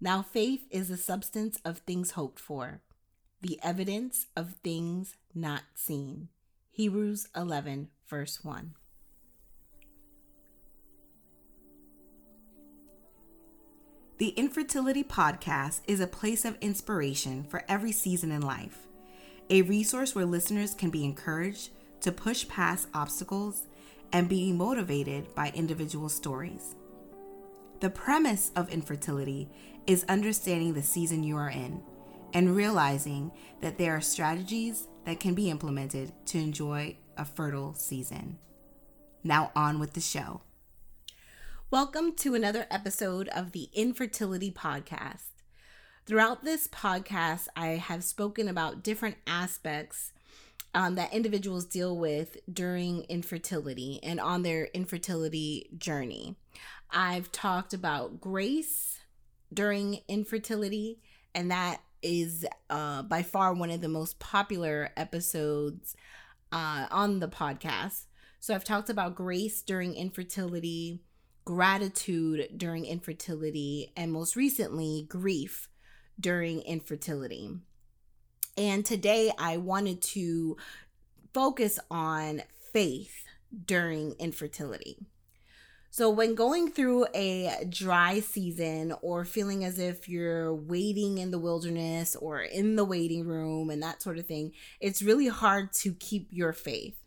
Now, 0.00 0.22
faith 0.22 0.66
is 0.70 0.88
the 0.88 0.96
substance 0.96 1.58
of 1.64 1.78
things 1.78 2.12
hoped 2.12 2.38
for, 2.38 2.82
the 3.40 3.58
evidence 3.62 4.26
of 4.36 4.56
things 4.62 5.14
not 5.34 5.62
seen. 5.74 6.28
Hebrews 6.70 7.28
11, 7.34 7.88
verse 8.06 8.44
1. 8.44 8.74
The 14.18 14.28
Infertility 14.30 15.04
Podcast 15.04 15.80
is 15.86 16.00
a 16.00 16.06
place 16.06 16.44
of 16.44 16.58
inspiration 16.60 17.44
for 17.44 17.64
every 17.68 17.92
season 17.92 18.30
in 18.32 18.42
life, 18.42 18.86
a 19.48 19.62
resource 19.62 20.14
where 20.14 20.26
listeners 20.26 20.74
can 20.74 20.90
be 20.90 21.04
encouraged 21.04 21.70
to 22.00 22.12
push 22.12 22.46
past 22.48 22.88
obstacles 22.92 23.62
and 24.12 24.28
be 24.28 24.52
motivated 24.52 25.34
by 25.34 25.52
individual 25.54 26.08
stories. 26.08 26.74
The 27.80 27.90
premise 27.90 28.52
of 28.56 28.70
infertility 28.70 29.50
is 29.86 30.04
understanding 30.08 30.74
the 30.74 30.82
season 30.82 31.22
you 31.22 31.36
are 31.36 31.50
in 31.50 31.80
and 32.34 32.56
realizing 32.56 33.30
that 33.60 33.78
there 33.78 33.94
are 33.94 34.00
strategies 34.00 34.88
that 35.04 35.20
can 35.20 35.32
be 35.32 35.48
implemented 35.48 36.12
to 36.26 36.38
enjoy 36.38 36.96
a 37.16 37.24
fertile 37.24 37.72
season. 37.72 38.36
Now, 39.22 39.52
on 39.54 39.78
with 39.78 39.92
the 39.92 40.00
show. 40.00 40.40
Welcome 41.70 42.16
to 42.16 42.34
another 42.34 42.66
episode 42.68 43.28
of 43.28 43.52
the 43.52 43.68
Infertility 43.74 44.50
Podcast. 44.50 45.30
Throughout 46.04 46.44
this 46.44 46.66
podcast, 46.66 47.46
I 47.54 47.68
have 47.68 48.02
spoken 48.02 48.48
about 48.48 48.82
different 48.82 49.16
aspects 49.24 50.12
um, 50.74 50.96
that 50.96 51.14
individuals 51.14 51.64
deal 51.64 51.96
with 51.96 52.36
during 52.52 53.02
infertility 53.04 54.00
and 54.02 54.18
on 54.18 54.42
their 54.42 54.64
infertility 54.66 55.70
journey. 55.78 56.34
I've 56.90 57.30
talked 57.30 57.72
about 57.72 58.20
grace 58.20 58.95
during 59.52 60.00
infertility, 60.08 61.00
and 61.34 61.50
that 61.50 61.80
is 62.02 62.46
uh, 62.70 63.02
by 63.02 63.22
far 63.22 63.52
one 63.54 63.70
of 63.70 63.80
the 63.80 63.88
most 63.88 64.18
popular 64.18 64.90
episodes 64.96 65.96
uh, 66.52 66.86
on 66.90 67.20
the 67.20 67.28
podcast. 67.28 68.06
So 68.38 68.54
I've 68.54 68.64
talked 68.64 68.90
about 68.90 69.14
grace 69.14 69.62
during 69.62 69.94
infertility, 69.94 71.02
gratitude 71.44 72.48
during 72.56 72.84
infertility, 72.84 73.92
and 73.96 74.12
most 74.12 74.36
recently, 74.36 75.06
grief 75.08 75.68
during 76.18 76.60
infertility. 76.62 77.50
And 78.56 78.84
today 78.84 79.32
I 79.38 79.56
wanted 79.56 80.00
to 80.02 80.56
focus 81.34 81.78
on 81.90 82.42
faith 82.72 83.24
during 83.64 84.12
infertility. 84.18 84.98
So, 85.96 86.10
when 86.10 86.34
going 86.34 86.72
through 86.72 87.06
a 87.14 87.64
dry 87.70 88.20
season 88.20 88.92
or 89.00 89.24
feeling 89.24 89.64
as 89.64 89.78
if 89.78 90.10
you're 90.10 90.54
waiting 90.54 91.16
in 91.16 91.30
the 91.30 91.38
wilderness 91.38 92.14
or 92.14 92.42
in 92.42 92.76
the 92.76 92.84
waiting 92.84 93.26
room 93.26 93.70
and 93.70 93.82
that 93.82 94.02
sort 94.02 94.18
of 94.18 94.26
thing, 94.26 94.52
it's 94.78 95.00
really 95.00 95.28
hard 95.28 95.72
to 95.72 95.94
keep 95.94 96.28
your 96.30 96.52
faith. 96.52 96.98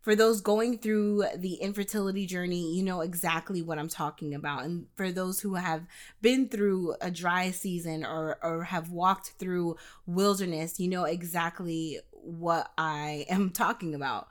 For 0.00 0.16
those 0.16 0.40
going 0.40 0.78
through 0.78 1.26
the 1.36 1.56
infertility 1.56 2.24
journey, 2.24 2.74
you 2.74 2.82
know 2.82 3.02
exactly 3.02 3.60
what 3.60 3.78
I'm 3.78 3.90
talking 3.90 4.32
about. 4.32 4.64
And 4.64 4.86
for 4.96 5.12
those 5.12 5.40
who 5.40 5.56
have 5.56 5.86
been 6.22 6.48
through 6.48 6.94
a 7.02 7.10
dry 7.10 7.50
season 7.50 8.02
or, 8.02 8.38
or 8.42 8.64
have 8.64 8.88
walked 8.88 9.32
through 9.38 9.76
wilderness, 10.06 10.80
you 10.80 10.88
know 10.88 11.04
exactly 11.04 12.00
what 12.12 12.72
I 12.78 13.26
am 13.28 13.50
talking 13.54 13.94
about 13.94 14.28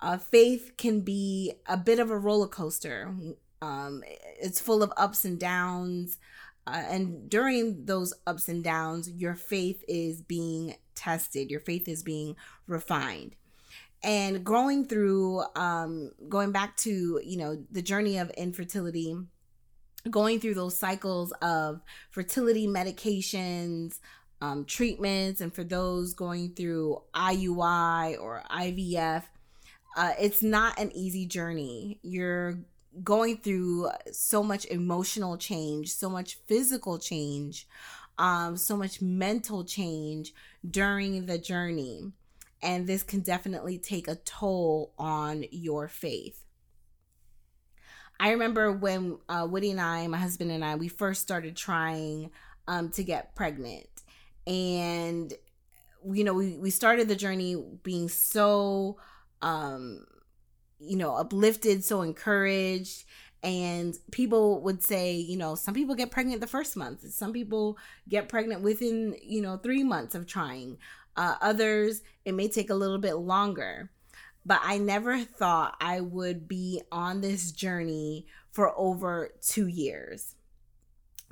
uh, 0.00 0.18
faith 0.18 0.72
can 0.76 1.00
be 1.00 1.52
a 1.66 1.76
bit 1.76 1.98
of 1.98 2.10
a 2.10 2.18
roller 2.18 2.48
coaster. 2.48 3.14
Um, 3.62 4.02
it's 4.40 4.60
full 4.60 4.82
of 4.82 4.92
ups 4.96 5.24
and 5.24 5.38
downs. 5.38 6.18
Uh, 6.66 6.82
and 6.88 7.28
during 7.28 7.84
those 7.84 8.14
ups 8.26 8.48
and 8.48 8.64
downs, 8.64 9.10
your 9.10 9.34
faith 9.34 9.82
is 9.88 10.22
being 10.22 10.74
tested, 10.94 11.50
your 11.50 11.60
faith 11.60 11.88
is 11.88 12.02
being 12.02 12.36
refined. 12.66 13.36
And 14.02 14.44
growing 14.44 14.86
through, 14.86 15.42
um, 15.56 16.12
going 16.28 16.52
back 16.52 16.76
to, 16.78 17.20
you 17.22 17.36
know, 17.36 17.62
the 17.70 17.82
journey 17.82 18.16
of 18.16 18.30
infertility, 18.30 19.14
going 20.08 20.40
through 20.40 20.54
those 20.54 20.78
cycles 20.78 21.32
of 21.42 21.82
fertility 22.10 22.66
medications, 22.66 23.98
um, 24.40 24.64
treatments, 24.64 25.42
and 25.42 25.54
for 25.54 25.64
those 25.64 26.14
going 26.14 26.54
through 26.54 27.02
IUI 27.14 28.18
or 28.18 28.42
IVF, 28.50 29.24
uh, 29.96 30.12
it's 30.20 30.42
not 30.42 30.78
an 30.78 30.92
easy 30.94 31.26
journey. 31.26 31.98
You're 32.02 32.58
going 33.02 33.38
through 33.38 33.90
so 34.12 34.42
much 34.42 34.64
emotional 34.66 35.36
change, 35.36 35.92
so 35.92 36.08
much 36.08 36.38
physical 36.46 36.98
change, 36.98 37.68
um, 38.18 38.56
so 38.56 38.76
much 38.76 39.00
mental 39.00 39.64
change 39.64 40.34
during 40.68 41.26
the 41.26 41.38
journey. 41.38 42.12
And 42.62 42.86
this 42.86 43.02
can 43.02 43.20
definitely 43.20 43.78
take 43.78 44.06
a 44.06 44.16
toll 44.16 44.92
on 44.98 45.44
your 45.50 45.88
faith. 45.88 46.44
I 48.18 48.32
remember 48.32 48.70
when 48.70 49.18
uh, 49.30 49.46
Woody 49.50 49.70
and 49.70 49.80
I, 49.80 50.06
my 50.06 50.18
husband 50.18 50.50
and 50.50 50.62
I, 50.62 50.74
we 50.74 50.88
first 50.88 51.22
started 51.22 51.56
trying 51.56 52.30
um, 52.68 52.90
to 52.90 53.02
get 53.02 53.34
pregnant. 53.34 53.86
And, 54.46 55.32
you 56.12 56.24
know, 56.24 56.34
we, 56.34 56.58
we 56.58 56.68
started 56.68 57.08
the 57.08 57.16
journey 57.16 57.56
being 57.82 58.10
so 58.10 58.98
um 59.42 60.04
you 60.80 60.96
know 60.96 61.14
uplifted 61.16 61.84
so 61.84 62.02
encouraged. 62.02 63.04
And 63.42 63.96
people 64.10 64.60
would 64.62 64.82
say 64.82 65.14
you 65.14 65.36
know 65.36 65.54
some 65.54 65.74
people 65.74 65.94
get 65.94 66.10
pregnant 66.10 66.40
the 66.40 66.46
first 66.46 66.76
month. 66.76 67.08
Some 67.12 67.32
people 67.32 67.78
get 68.08 68.28
pregnant 68.28 68.62
within 68.62 69.16
you 69.22 69.40
know 69.40 69.56
3 69.56 69.84
months 69.84 70.14
of 70.14 70.26
trying. 70.26 70.78
Uh, 71.16 71.36
others 71.40 72.02
it 72.24 72.32
may 72.32 72.48
take 72.48 72.70
a 72.70 72.74
little 72.74 72.98
bit 72.98 73.14
longer. 73.14 73.90
But 74.44 74.60
i 74.62 74.78
never 74.78 75.18
thought 75.20 75.76
i 75.80 76.00
would 76.00 76.48
be 76.48 76.82
on 76.90 77.20
this 77.20 77.52
journey 77.52 78.26
for 78.50 78.76
over 78.78 79.30
2 79.42 79.66
years. 79.66 80.34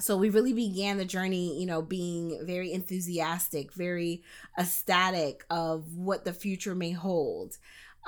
So 0.01 0.17
we 0.17 0.31
really 0.31 0.53
began 0.53 0.97
the 0.97 1.05
journey 1.05 1.59
you 1.61 1.67
know 1.67 1.83
being 1.83 2.41
very 2.47 2.73
enthusiastic 2.73 3.73
very 3.73 4.23
ecstatic 4.59 5.45
of 5.51 5.97
what 5.97 6.25
the 6.25 6.33
future 6.33 6.75
may 6.75 6.93
hold 6.93 7.59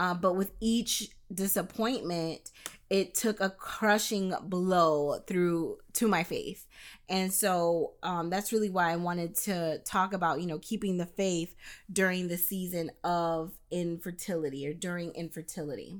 uh, 0.00 0.14
but 0.14 0.34
with 0.34 0.52
each 0.60 1.10
disappointment, 1.32 2.50
it 2.88 3.14
took 3.14 3.38
a 3.38 3.50
crushing 3.50 4.32
blow 4.44 5.18
through 5.26 5.76
to 5.92 6.08
my 6.08 6.24
faith. 6.24 6.66
And 7.10 7.30
so 7.30 7.92
um, 8.02 8.30
that's 8.30 8.50
really 8.50 8.70
why 8.70 8.92
I 8.92 8.96
wanted 8.96 9.34
to 9.40 9.78
talk 9.84 10.14
about, 10.14 10.40
you 10.40 10.46
know, 10.46 10.58
keeping 10.58 10.96
the 10.96 11.04
faith 11.04 11.54
during 11.92 12.28
the 12.28 12.38
season 12.38 12.90
of 13.04 13.52
infertility 13.70 14.66
or 14.66 14.72
during 14.72 15.12
infertility. 15.12 15.98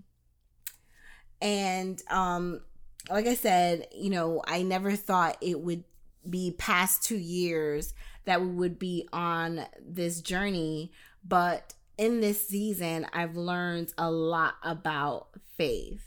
And 1.43 2.03
um, 2.09 2.63
like 3.11 3.27
I 3.27 3.35
said, 3.35 3.87
you 3.95 4.09
know, 4.09 4.43
I 4.47 4.63
never 4.63 4.97
thought 4.97 5.37
it 5.43 5.61
would 5.61 5.85
be 6.29 6.55
past 6.57 7.05
two 7.05 7.19
years 7.19 7.93
that 8.25 8.41
we 8.41 8.47
would 8.49 8.79
be 8.79 9.07
on 9.13 9.67
this 9.79 10.23
journey, 10.23 10.91
but 11.23 11.75
in 12.01 12.23
this 12.23 12.49
season, 12.49 13.07
I've 13.13 13.37
learned 13.37 13.93
a 13.99 14.11
lot 14.11 14.55
about 14.65 15.29
faith. 15.59 16.03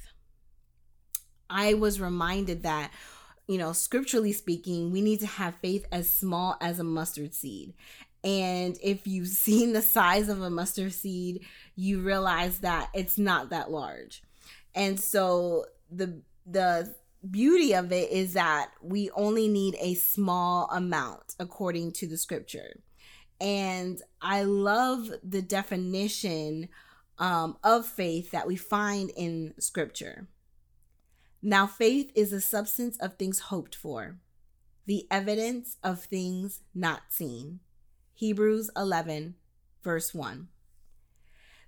I 1.51 1.75
was 1.75 2.01
reminded 2.01 2.63
that, 2.63 2.89
you 3.47 3.59
know, 3.59 3.73
scripturally 3.73 4.33
speaking, 4.33 4.91
we 4.91 5.01
need 5.01 5.19
to 5.19 5.27
have 5.27 5.53
faith 5.57 5.85
as 5.91 6.09
small 6.09 6.57
as 6.59 6.79
a 6.79 6.83
mustard 6.83 7.35
seed. 7.35 7.75
And 8.23 8.75
if 8.81 9.05
you've 9.05 9.27
seen 9.45 9.73
the 9.73 9.83
size 9.83 10.29
of 10.29 10.41
a 10.41 10.49
mustard 10.49 10.93
seed, 10.93 11.45
you 11.75 12.01
realize 12.01 12.61
that 12.61 12.89
it's 12.95 13.19
not 13.19 13.51
that 13.51 13.69
large. 13.69 14.23
And 14.73 14.99
so 14.99 15.65
the 15.91 16.23
the 16.47 16.95
beauty 17.29 17.73
of 17.73 17.91
it 17.91 18.09
is 18.09 18.33
that 18.33 18.71
we 18.81 19.11
only 19.11 19.47
need 19.47 19.77
a 19.79 19.93
small 19.93 20.67
amount 20.71 21.35
according 21.39 21.91
to 21.91 22.07
the 22.07 22.17
scripture. 22.17 22.79
And 23.39 24.01
I 24.21 24.43
love 24.43 25.09
the 25.23 25.41
definition 25.41 26.69
um, 27.19 27.57
of 27.63 27.85
faith 27.85 28.31
that 28.31 28.47
we 28.47 28.55
find 28.55 29.11
in 29.15 29.53
scripture. 29.59 30.27
Now, 31.41 31.67
faith 31.67 32.11
is 32.15 32.31
the 32.31 32.41
substance 32.41 32.97
of 32.97 33.17
things 33.17 33.39
hoped 33.39 33.75
for, 33.75 34.17
the 34.85 35.05
evidence 35.11 35.77
of 35.83 36.01
things 36.03 36.61
not 36.73 37.01
seen. 37.09 37.59
Hebrews 38.13 38.69
11, 38.77 39.35
verse 39.83 40.13
1. 40.13 40.47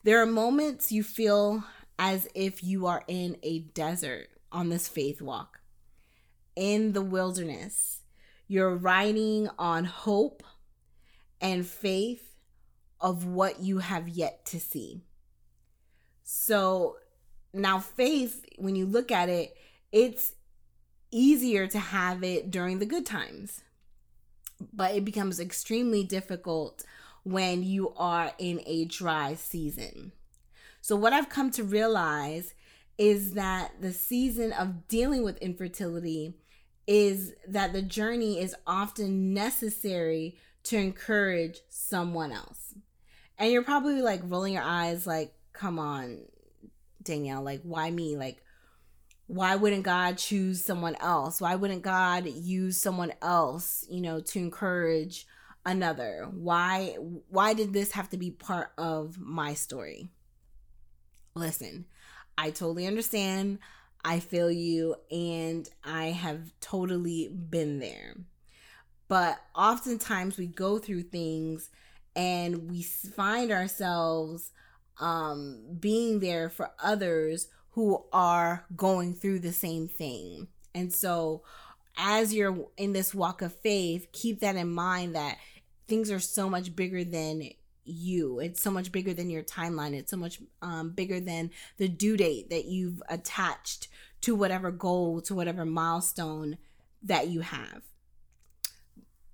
There 0.03 0.21
are 0.21 0.27
moments 0.27 0.91
you 0.91 1.03
feel 1.03 1.63
as 1.97 2.27
if 2.33 2.63
you 2.63 2.85
are 2.85 3.03
in 3.07 3.37
a 3.43 3.59
desert 3.59 4.29
on 4.51 4.69
this 4.69 4.87
faith 4.87 5.21
walk, 5.21 5.59
in 6.55 6.93
the 6.93 7.01
wilderness. 7.01 8.01
You're 8.47 8.75
riding 8.75 9.49
on 9.57 9.85
hope 9.85 10.43
and 11.41 11.65
faith 11.65 12.35
of 12.99 13.25
what 13.25 13.59
you 13.59 13.79
have 13.79 14.07
yet 14.07 14.45
to 14.45 14.59
see. 14.59 15.03
So 16.23 16.97
now, 17.53 17.79
faith, 17.79 18.45
when 18.57 18.75
you 18.75 18.85
look 18.85 19.11
at 19.11 19.29
it, 19.29 19.55
it's 19.91 20.33
easier 21.11 21.67
to 21.67 21.79
have 21.79 22.23
it 22.23 22.51
during 22.51 22.79
the 22.79 22.85
good 22.85 23.05
times. 23.05 23.61
but 24.73 24.95
it 24.95 25.05
becomes 25.05 25.39
extremely 25.39 26.03
difficult 26.03 26.83
when 27.23 27.63
you 27.63 27.93
are 27.97 28.31
in 28.37 28.61
a 28.65 28.85
dry 28.85 29.33
season. 29.35 30.11
So, 30.81 30.95
what 30.95 31.13
I've 31.13 31.29
come 31.29 31.51
to 31.51 31.63
realize 31.63 32.53
is 32.97 33.33
that 33.33 33.81
the 33.81 33.91
season 33.91 34.53
of 34.53 34.87
dealing 34.87 35.23
with 35.23 35.37
infertility 35.39 36.35
is 36.87 37.33
that 37.47 37.73
the 37.73 37.81
journey 37.81 38.39
is 38.39 38.55
often 38.65 39.33
necessary 39.33 40.37
to 40.65 40.77
encourage 40.77 41.61
someone 41.69 42.31
else. 42.31 42.73
And 43.37 43.51
you're 43.51 43.63
probably 43.63 44.01
like 44.01 44.21
rolling 44.23 44.53
your 44.53 44.63
eyes, 44.63 45.05
like, 45.05 45.33
come 45.53 45.79
on, 45.79 46.19
Danielle, 47.03 47.43
like, 47.43 47.61
why 47.63 47.91
me? 47.91 48.17
Like, 48.17 48.41
why 49.27 49.55
wouldn't 49.55 49.83
God 49.83 50.17
choose 50.17 50.63
someone 50.63 50.95
else? 50.95 51.41
Why 51.41 51.55
wouldn't 51.55 51.81
God 51.81 52.27
use 52.27 52.77
someone 52.77 53.13
else, 53.21 53.85
you 53.89 54.01
know, 54.01 54.19
to 54.21 54.39
encourage 54.39 55.25
another? 55.65 56.29
Why 56.31 56.95
why 57.29 57.53
did 57.53 57.73
this 57.73 57.91
have 57.93 58.09
to 58.11 58.17
be 58.17 58.31
part 58.31 58.71
of 58.77 59.17
my 59.17 59.53
story? 59.53 60.09
Listen, 61.35 61.85
I 62.37 62.51
totally 62.51 62.85
understand. 62.85 63.59
I 64.03 64.19
feel 64.19 64.51
you 64.51 64.95
and 65.09 65.67
I 65.83 66.05
have 66.07 66.53
totally 66.61 67.27
been 67.27 67.79
there. 67.79 68.15
But 69.07 69.39
oftentimes 69.55 70.37
we 70.37 70.47
go 70.47 70.79
through 70.79 71.03
things 71.03 71.69
and 72.15 72.69
we 72.69 72.81
find 72.81 73.51
ourselves 73.51 74.51
um 74.97 75.61
being 75.77 76.21
there 76.21 76.49
for 76.49 76.71
others 76.81 77.49
who 77.71 78.05
are 78.13 78.65
going 78.75 79.13
through 79.13 79.39
the 79.39 79.51
same 79.51 79.87
thing. 79.87 80.47
And 80.73 80.93
so, 80.93 81.43
as 81.97 82.33
you're 82.33 82.67
in 82.77 82.93
this 82.93 83.13
walk 83.13 83.41
of 83.41 83.53
faith, 83.53 84.07
keep 84.13 84.39
that 84.39 84.55
in 84.55 84.71
mind 84.71 85.15
that 85.15 85.37
things 85.87 86.09
are 86.09 86.19
so 86.19 86.49
much 86.49 86.75
bigger 86.75 87.03
than 87.03 87.49
you. 87.83 88.39
It's 88.39 88.61
so 88.61 88.71
much 88.71 88.91
bigger 88.91 89.13
than 89.13 89.29
your 89.29 89.43
timeline. 89.43 89.93
It's 89.93 90.11
so 90.11 90.17
much 90.17 90.39
um, 90.61 90.91
bigger 90.91 91.19
than 91.19 91.51
the 91.77 91.89
due 91.89 92.15
date 92.15 92.49
that 92.49 92.65
you've 92.65 93.03
attached 93.09 93.89
to 94.21 94.35
whatever 94.35 94.71
goal, 94.71 95.21
to 95.21 95.35
whatever 95.35 95.65
milestone 95.65 96.57
that 97.03 97.27
you 97.27 97.41
have. 97.41 97.83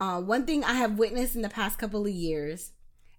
Uh, 0.02 0.20
one 0.20 0.48
thing 0.48 0.64
I 0.64 0.74
have 0.74 0.98
witnessed 0.98 1.36
in 1.36 1.44
the 1.44 1.50
past 1.50 1.78
couple 1.78 2.08
of 2.08 2.12
years, 2.12 2.72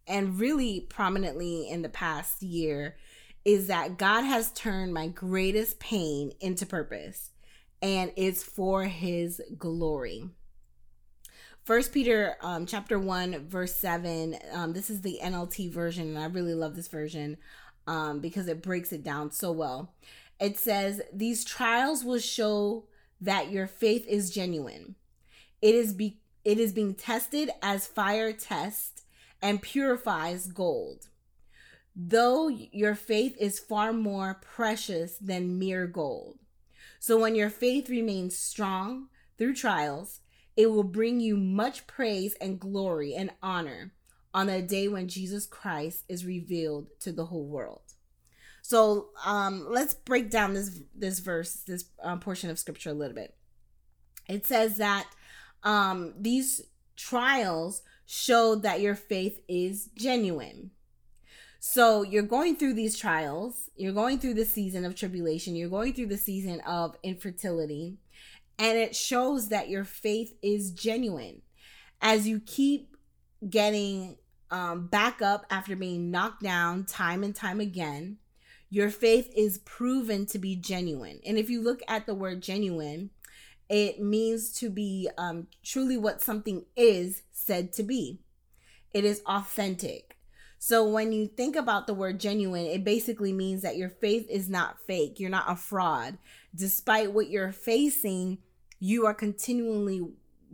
and 0.09 0.41
really 0.41 0.81
prominently 0.81 1.69
in 1.69 1.83
the 1.83 1.89
past 1.89 2.43
year, 2.43 2.97
is 3.45 3.69
that 3.69 3.99
God 3.99 4.23
has 4.23 4.51
turned 4.51 4.93
my 4.93 5.07
greatest 5.07 5.79
pain 5.79 6.33
into 6.41 6.67
purpose 6.67 7.31
and 7.81 8.13
it's 8.17 8.43
for 8.43 8.85
his 8.85 9.41
glory. 9.57 10.25
First 11.65 11.93
Peter 11.93 12.37
um, 12.41 12.67
chapter 12.67 12.99
1 12.99 13.49
verse 13.49 13.75
7 13.77 14.37
um, 14.53 14.73
this 14.73 14.91
is 14.91 15.01
the 15.01 15.19
NLT 15.23 15.73
version 15.73 16.09
and 16.09 16.19
I 16.19 16.27
really 16.27 16.55
love 16.55 16.77
this 16.77 16.89
version 16.89 17.37
um, 17.87 18.21
because 18.21 18.47
it 18.47 18.63
breaks 18.63 18.93
it 18.93 19.03
down 19.03 19.31
so 19.33 19.51
well. 19.51 19.95
It 20.41 20.59
says 20.59 21.01
these 21.13 21.45
trials 21.45 22.05
will 22.05 22.19
show 22.19 22.87
that 23.21 23.51
your 23.51 23.67
faith 23.67 24.05
is 24.07 24.31
genuine. 24.31 24.97
It 25.61 25.75
is 25.75 25.93
be 25.93 26.22
it 26.45 26.59
is 26.59 26.73
being 26.73 26.95
tested 26.95 27.51
as 27.63 27.87
fire 27.87 28.33
tests 28.33 29.03
and 29.41 29.63
purifies 29.63 30.47
gold 30.47 31.09
though 31.95 32.49
your 32.49 32.95
faith 32.95 33.37
is 33.39 33.59
far 33.59 33.93
more 33.93 34.35
precious 34.35 35.17
than 35.19 35.59
mere 35.59 35.87
gold. 35.87 36.39
So 36.99 37.19
when 37.19 37.35
your 37.35 37.51
faith 37.51 37.89
remains 37.89 38.37
strong 38.37 39.09
through 39.37 39.55
trials, 39.55 40.21
it 40.57 40.71
will 40.71 40.85
bring 40.85 41.21
you 41.21 41.37
much 41.37 41.87
praise 41.87 42.35
and 42.41 42.61
glory 42.61 43.15
and 43.15 43.31
honor 43.43 43.93
on 44.35 44.47
the 44.47 44.63
day 44.63 44.89
when 44.89 45.09
Jesus 45.09 45.47
Christ 45.47 46.05
is 46.09 46.25
revealed 46.25 46.89
to 47.01 47.13
the 47.13 47.27
whole 47.27 47.47
world. 47.47 47.83
So 48.63 49.09
um, 49.25 49.67
let's 49.69 49.93
break 49.93 50.31
down 50.31 50.55
this 50.55 50.81
this 50.95 51.19
verse, 51.19 51.55
this 51.67 51.87
um, 52.03 52.21
portion 52.21 52.49
of 52.49 52.59
scripture 52.59 52.91
a 52.91 52.95
little 52.95 53.15
bit. 53.15 53.35
It 54.29 54.47
says 54.47 54.77
that 54.77 55.07
um, 55.63 56.15
these 56.19 56.63
trials 56.97 57.83
show 58.07 58.55
that 58.57 58.81
your 58.81 58.95
faith 58.95 59.41
is 59.49 59.89
genuine. 59.97 60.71
So 61.61 62.03
you're 62.03 62.25
going 62.25 62.57
through 62.57 62.75
these 62.75 62.99
trials, 62.99 63.71
you're 63.77 63.93
going 63.93 64.19
through 64.19 64.35
the 64.35 64.45
season 64.45 64.85
of 64.85 64.97
tribulation, 64.97 65.55
you're 65.55 65.69
going 65.69 65.93
through 65.93 66.07
the 66.07 66.19
season 66.19 66.61
of 66.63 66.97
infertility, 67.05 67.99
and 68.59 68.77
it 68.77 68.97
shows 68.97 69.49
that 69.49 69.69
your 69.69 69.85
faith 69.85 70.35
is 70.43 70.73
genuine. 70.73 71.43
As 72.01 72.27
you 72.27 72.41
keep 72.41 72.97
getting 73.49 74.17
um, 74.51 74.89
back 74.89 75.23
up 75.23 75.47
after 75.51 75.77
being 75.77 76.11
knocked 76.11 76.43
down 76.43 76.85
time 76.85 77.23
and 77.23 77.35
time 77.35 77.61
again, 77.61 78.19
your 78.69 78.91
faith 78.91 79.33
is 79.37 79.59
proven 79.59 80.27
to 80.27 80.39
be 80.39 80.57
genuine. 80.57 81.21
And 81.25 81.39
if 81.39 81.49
you 81.49 81.63
look 81.63 81.81
at 81.87 82.07
the 82.07 82.15
word 82.15 82.43
genuine, 82.43 83.11
it 83.73 84.03
means 84.03 84.53
to 84.53 84.69
be 84.69 85.09
um, 85.17 85.47
truly 85.65 85.97
what 85.97 86.21
something 86.21 86.67
is 86.77 87.23
said 87.33 87.73
to 87.73 87.83
be. 87.83 88.21
It 88.93 89.03
is 89.07 89.23
authentic. 89.27 90.19
So 90.59 90.87
when 90.87 91.11
you 91.11 91.27
think 91.27 91.57
about 91.57 91.87
the 91.87 91.95
word 91.95 92.21
genuine, 92.21 92.67
it 92.67 92.85
basically 92.85 93.33
means 93.33 93.63
that 93.63 93.79
your 93.79 93.89
faith 93.89 94.27
is 94.29 94.51
not 94.51 94.79
fake. 94.87 95.19
You're 95.19 95.31
not 95.31 95.51
a 95.51 95.57
fraud. 95.57 96.19
Despite 96.55 97.13
what 97.13 97.31
you're 97.31 97.51
facing, 97.51 98.39
you 98.79 99.07
are 99.07 99.15
continually 99.15 100.07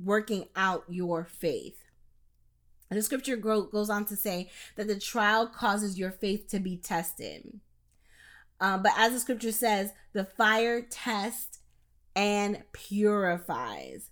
working 0.03 0.47
out 0.55 0.85
your 0.89 1.25
faith. 1.25 1.83
The 2.89 3.03
scripture 3.03 3.37
goes 3.37 3.91
on 3.91 4.05
to 4.07 4.17
say 4.17 4.49
that 4.77 4.87
the 4.87 4.99
trial 4.99 5.49
causes 5.49 5.99
your 5.99 6.13
faith 6.13 6.47
to 6.51 6.61
be 6.61 6.77
tested. 6.77 7.59
Uh, 8.61 8.79
but 8.79 8.93
as 8.97 9.13
the 9.13 9.21
scripture 9.21 9.53
says, 9.53 9.91
the 10.13 10.25
fire 10.25 10.81
tests 10.81 11.58
and 12.19 12.65
purifies. 12.73 14.11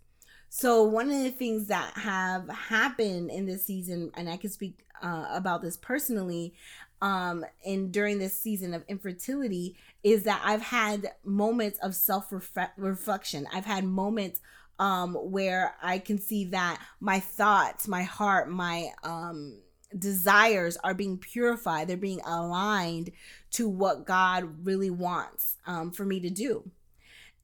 So 0.48 0.84
one 0.84 1.10
of 1.10 1.24
the 1.24 1.32
things 1.32 1.66
that 1.66 1.92
have 1.96 2.48
happened 2.48 3.30
in 3.30 3.46
this 3.46 3.64
season, 3.66 4.12
and 4.14 4.30
I 4.30 4.36
can 4.36 4.48
speak 4.48 4.78
uh, 5.02 5.26
about 5.30 5.60
this 5.60 5.76
personally 5.76 6.54
um 7.02 7.44
and 7.66 7.92
during 7.92 8.18
this 8.18 8.32
season 8.32 8.72
of 8.72 8.82
infertility 8.88 9.76
is 10.02 10.22
that 10.22 10.40
I've 10.42 10.62
had 10.62 11.12
moments 11.24 11.78
of 11.80 11.94
self 11.94 12.32
reflection. 12.78 13.46
I've 13.52 13.66
had 13.66 13.84
moments 13.84 14.40
um 14.78 15.14
where 15.14 15.74
I 15.82 15.98
can 15.98 16.18
see 16.18 16.46
that 16.46 16.80
my 17.00 17.20
thoughts, 17.20 17.86
my 17.86 18.04
heart, 18.04 18.48
my 18.48 18.88
um 19.02 19.58
desires 19.98 20.78
are 20.82 20.94
being 20.94 21.18
purified. 21.18 21.88
They're 21.88 21.98
being 21.98 22.22
aligned 22.24 23.10
to 23.52 23.68
what 23.68 24.06
God 24.06 24.64
really 24.64 24.90
wants 24.90 25.56
um 25.66 25.90
for 25.90 26.06
me 26.06 26.20
to 26.20 26.30
do. 26.30 26.70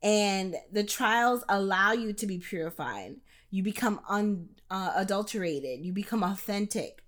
And 0.03 0.57
the 0.73 0.85
trials 0.85 1.45
allow 1.49 1.93
you 1.93 2.13
to 2.13 2.27
be 2.27 2.39
purified. 2.39 3.17
You 3.51 3.63
become 3.63 4.01
unadulterated. 4.09 5.81
Uh, 5.81 5.83
you 5.83 5.93
become 5.93 6.23
authentic 6.23 7.03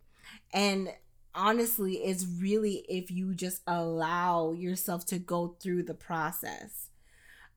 and 0.55 0.89
honestly, 1.35 1.95
it's 1.95 2.25
really 2.41 2.85
if 2.89 3.11
you 3.11 3.35
just 3.35 3.61
allow 3.67 4.53
yourself 4.53 5.05
to 5.07 5.19
go 5.19 5.57
through 5.61 5.83
the 5.83 5.95
process. 5.95 6.91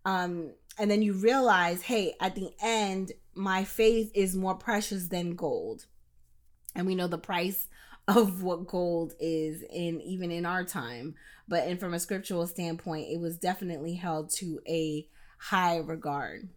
Um, 0.03 0.53
and 0.79 0.89
then 0.89 1.01
you 1.01 1.13
realize, 1.13 1.83
hey, 1.83 2.15
at 2.19 2.35
the 2.35 2.49
end, 2.61 3.11
my 3.35 3.63
faith 3.63 4.11
is 4.15 4.35
more 4.35 4.55
precious 4.55 5.07
than 5.07 5.35
gold. 5.35 5.85
And 6.75 6.87
we 6.87 6.95
know 6.95 7.07
the 7.07 7.17
price 7.17 7.67
of 8.07 8.41
what 8.41 8.67
gold 8.67 9.13
is 9.19 9.63
in 9.69 10.01
even 10.01 10.31
in 10.31 10.45
our 10.45 10.63
time. 10.63 11.15
But 11.47 11.67
and 11.67 11.79
from 11.79 11.93
a 11.93 11.99
scriptural 11.99 12.47
standpoint, 12.47 13.09
it 13.09 13.19
was 13.19 13.37
definitely 13.37 13.95
held 13.95 14.31
to 14.35 14.59
a 14.67 15.07
high 15.37 15.77
regard. 15.77 16.49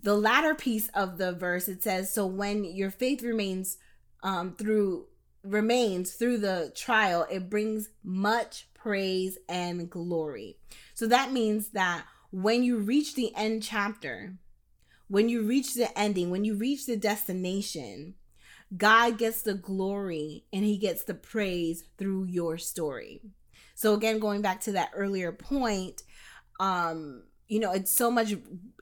The 0.00 0.14
latter 0.14 0.54
piece 0.54 0.88
of 0.94 1.18
the 1.18 1.32
verse 1.32 1.68
it 1.68 1.82
says, 1.82 2.12
So 2.12 2.26
when 2.26 2.64
your 2.64 2.90
faith 2.90 3.22
remains 3.22 3.78
um, 4.22 4.54
through 4.56 5.06
remains 5.44 6.12
through 6.12 6.38
the 6.38 6.72
trial, 6.74 7.26
it 7.30 7.48
brings 7.50 7.90
much 8.02 8.68
praise 8.74 9.38
and 9.48 9.88
glory. 9.88 10.56
So 10.94 11.06
that 11.06 11.32
means 11.32 11.70
that 11.70 12.04
when 12.30 12.62
you 12.62 12.78
reach 12.78 13.14
the 13.14 13.34
end 13.34 13.62
chapter, 13.62 14.34
when 15.08 15.28
you 15.28 15.42
reach 15.42 15.74
the 15.74 15.96
ending, 15.98 16.30
when 16.30 16.44
you 16.44 16.54
reach 16.54 16.86
the 16.86 16.96
destination, 16.96 18.14
God 18.76 19.16
gets 19.16 19.42
the 19.42 19.54
glory 19.54 20.44
and 20.52 20.64
he 20.64 20.76
gets 20.76 21.04
the 21.04 21.14
praise 21.14 21.84
through 21.96 22.24
your 22.24 22.58
story. 22.58 23.22
So 23.74 23.94
again 23.94 24.18
going 24.18 24.42
back 24.42 24.60
to 24.62 24.72
that 24.72 24.90
earlier 24.94 25.32
point, 25.32 26.02
um 26.60 27.22
you 27.48 27.58
know 27.58 27.72
it's 27.72 27.92
so 27.92 28.10
much 28.10 28.34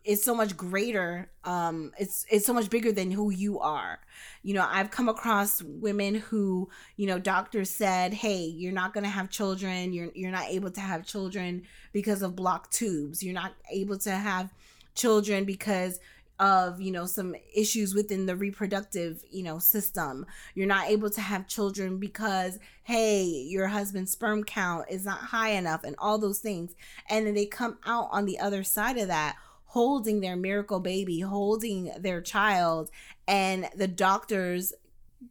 it's 0.04 0.22
so 0.24 0.34
much 0.34 0.56
greater 0.56 1.30
um 1.44 1.92
it's 1.98 2.26
it's 2.30 2.46
so 2.46 2.52
much 2.52 2.70
bigger 2.70 2.92
than 2.92 3.10
who 3.10 3.30
you 3.30 3.58
are. 3.60 4.00
You 4.42 4.54
know 4.54 4.66
i've 4.68 4.90
come 4.90 5.08
across 5.08 5.62
women 5.62 6.16
who 6.16 6.68
you 6.96 7.06
know 7.06 7.18
doctors 7.18 7.70
said 7.70 8.12
hey 8.12 8.44
you're 8.44 8.72
not 8.72 8.92
going 8.92 9.04
to 9.04 9.10
have 9.10 9.30
children. 9.30 9.92
You're 9.92 10.10
you're 10.14 10.30
not 10.30 10.48
able 10.48 10.70
to 10.70 10.80
have 10.80 11.06
children 11.06 11.62
because 11.92 12.22
of 12.22 12.36
blocked 12.36 12.72
tubes. 12.72 13.22
You're 13.22 13.34
not 13.34 13.54
able 13.70 13.98
to 13.98 14.10
have 14.10 14.52
children 14.94 15.44
because 15.44 16.00
of 16.38 16.80
you 16.80 16.90
know 16.90 17.06
some 17.06 17.34
issues 17.54 17.94
within 17.94 18.26
the 18.26 18.36
reproductive 18.36 19.22
you 19.30 19.42
know 19.42 19.58
system. 19.58 20.26
You're 20.54 20.66
not 20.66 20.88
able 20.88 21.10
to 21.10 21.20
have 21.20 21.48
children 21.48 21.98
because 21.98 22.58
hey 22.84 23.24
your 23.24 23.68
husband's 23.68 24.12
sperm 24.12 24.44
count 24.44 24.86
is 24.90 25.04
not 25.04 25.18
high 25.18 25.50
enough 25.50 25.84
and 25.84 25.96
all 25.98 26.18
those 26.18 26.40
things. 26.40 26.74
And 27.08 27.26
then 27.26 27.34
they 27.34 27.46
come 27.46 27.78
out 27.86 28.08
on 28.10 28.26
the 28.26 28.38
other 28.38 28.64
side 28.64 28.98
of 28.98 29.08
that 29.08 29.36
holding 29.64 30.20
their 30.20 30.36
miracle 30.36 30.80
baby 30.80 31.20
holding 31.20 31.92
their 31.98 32.20
child 32.20 32.90
and 33.26 33.68
the 33.74 33.88
doctors 33.88 34.72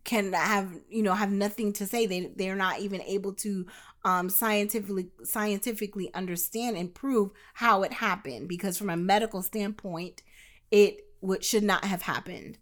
can 0.03 0.33
have 0.33 0.71
you 0.89 1.01
know 1.01 1.13
have 1.13 1.31
nothing 1.31 1.73
to 1.73 1.85
say. 1.85 2.05
They 2.05 2.31
they're 2.35 2.55
not 2.55 2.79
even 2.79 3.01
able 3.01 3.33
to 3.35 3.65
um 4.03 4.29
scientifically 4.29 5.09
scientifically 5.23 6.13
understand 6.13 6.77
and 6.77 6.93
prove 6.93 7.31
how 7.53 7.83
it 7.83 7.93
happened 7.93 8.47
because 8.47 8.77
from 8.77 8.89
a 8.89 8.97
medical 8.97 9.41
standpoint 9.41 10.21
it 10.75 11.43
should 11.43 11.63
not 11.63 11.85
have 11.85 12.01
happened. 12.03 12.57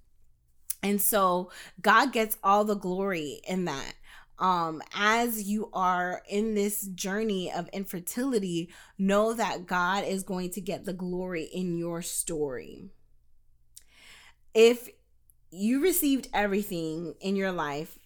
And 0.83 1.01
so 1.01 1.49
God 1.81 2.11
gets 2.11 2.37
all 2.43 2.65
the 2.65 2.75
glory 2.75 3.41
in 3.47 3.65
that. 3.65 3.93
Um, 4.39 4.81
as 4.93 5.43
you 5.43 5.69
are 5.73 6.21
in 6.27 6.55
this 6.55 6.87
journey 6.87 7.51
of 7.51 7.69
infertility, 7.69 8.69
know 8.97 9.33
that 9.33 9.65
God 9.65 10.03
is 10.03 10.23
going 10.23 10.51
to 10.51 10.61
get 10.61 10.85
the 10.85 10.93
glory 10.93 11.43
in 11.43 11.77
your 11.77 12.01
story. 12.01 12.89
If 14.53 14.89
you 15.49 15.81
received 15.81 16.27
everything 16.33 17.15
in 17.21 17.35
your 17.35 17.51
life 17.51 17.97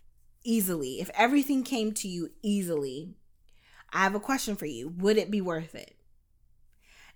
easily, 0.44 1.02
if 1.02 1.10
everything 1.16 1.64
came 1.64 1.94
to 1.94 2.08
you 2.08 2.30
easily, 2.44 3.16
I 3.92 4.04
have 4.04 4.16
a 4.16 4.20
question 4.20 4.56
for 4.56 4.66
you. 4.66 4.90
Would 4.98 5.18
it 5.18 5.32
be 5.32 5.42
worth 5.42 5.74
it? 5.74 5.96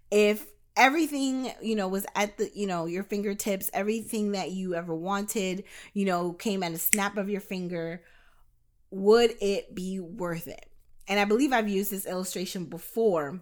If 0.10 0.48
everything 0.78 1.52
you 1.62 1.76
know 1.76 1.88
was 1.88 2.06
at 2.16 2.38
the 2.38 2.50
you 2.56 2.66
know 2.66 2.86
your 2.86 3.04
fingertips 3.04 3.70
everything 3.74 4.32
that 4.32 4.52
you 4.52 4.74
ever 4.74 4.96
wanted 4.96 5.66
you 5.94 6.06
know 6.06 6.32
came 6.34 6.64
at 6.64 6.72
a 6.72 6.78
snap 6.78 7.18
of 7.18 7.30
your 7.30 7.42
finger. 7.42 8.02
Would 8.92 9.32
it 9.42 9.74
be 9.74 10.00
worth 10.00 10.48
it? 10.48 10.66
And 11.08 11.20
i 11.20 11.26
believe 11.26 11.54
i've 11.54 11.70
used 11.70 11.92
this 11.92 12.06
illustration 12.06 12.66
before. 12.66 13.42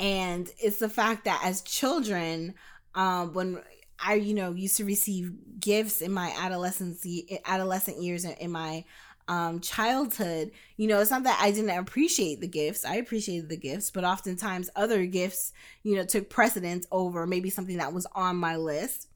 And 0.00 0.50
it's 0.58 0.78
the 0.78 0.88
fact 0.88 1.24
that 1.26 1.40
as 1.44 1.62
children 1.62 2.54
um 2.94 3.32
when 3.32 3.60
i 4.04 4.14
you 4.14 4.34
know 4.34 4.52
used 4.52 4.76
to 4.78 4.84
receive 4.84 5.32
gifts 5.60 6.00
in 6.00 6.12
my 6.12 6.34
adolescence 6.38 7.06
adolescent 7.46 8.02
years 8.02 8.24
in 8.24 8.50
my 8.50 8.84
um, 9.28 9.60
childhood, 9.60 10.50
you 10.76 10.86
know, 10.88 11.00
it's 11.00 11.10
not 11.10 11.24
that 11.24 11.38
I 11.40 11.50
didn't 11.50 11.70
appreciate 11.70 12.40
the 12.40 12.48
gifts. 12.48 12.84
I 12.84 12.96
appreciated 12.96 13.48
the 13.48 13.56
gifts, 13.56 13.90
but 13.90 14.04
oftentimes 14.04 14.70
other 14.76 15.06
gifts, 15.06 15.52
you 15.82 15.96
know, 15.96 16.04
took 16.04 16.28
precedence 16.28 16.86
over 16.90 17.26
maybe 17.26 17.50
something 17.50 17.78
that 17.78 17.92
was 17.92 18.06
on 18.14 18.36
my 18.36 18.56
list. 18.56 19.08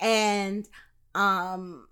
And 0.00 0.68
um 1.14 1.88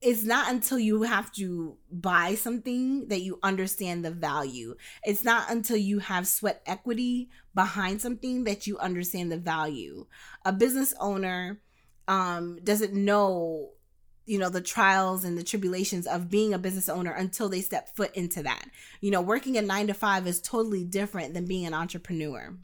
it's 0.00 0.24
not 0.24 0.50
until 0.50 0.78
you 0.78 1.02
have 1.02 1.32
to 1.32 1.78
buy 1.90 2.34
something 2.34 3.08
that 3.08 3.22
you 3.22 3.38
understand 3.42 4.04
the 4.04 4.10
value. 4.10 4.76
It's 5.02 5.24
not 5.24 5.50
until 5.50 5.78
you 5.78 5.98
have 5.98 6.26
sweat 6.26 6.60
equity 6.66 7.30
behind 7.54 8.02
something 8.02 8.44
that 8.44 8.66
you 8.66 8.76
understand 8.78 9.32
the 9.32 9.38
value. 9.38 10.06
A 10.44 10.52
business 10.52 10.94
owner 11.00 11.60
um 12.06 12.58
doesn't 12.62 12.92
know 12.92 13.70
you 14.26 14.38
know 14.38 14.48
the 14.48 14.60
trials 14.60 15.24
and 15.24 15.36
the 15.36 15.44
tribulations 15.44 16.06
of 16.06 16.30
being 16.30 16.54
a 16.54 16.58
business 16.58 16.88
owner 16.88 17.12
until 17.12 17.48
they 17.48 17.60
step 17.60 17.94
foot 17.94 18.14
into 18.14 18.42
that. 18.42 18.64
You 19.00 19.10
know 19.10 19.20
working 19.20 19.56
a 19.56 19.62
nine 19.62 19.86
to 19.88 19.94
five 19.94 20.26
is 20.26 20.40
totally 20.40 20.84
different 20.84 21.34
than 21.34 21.46
being 21.46 21.66
an 21.66 21.74
entrepreneur 21.74 22.56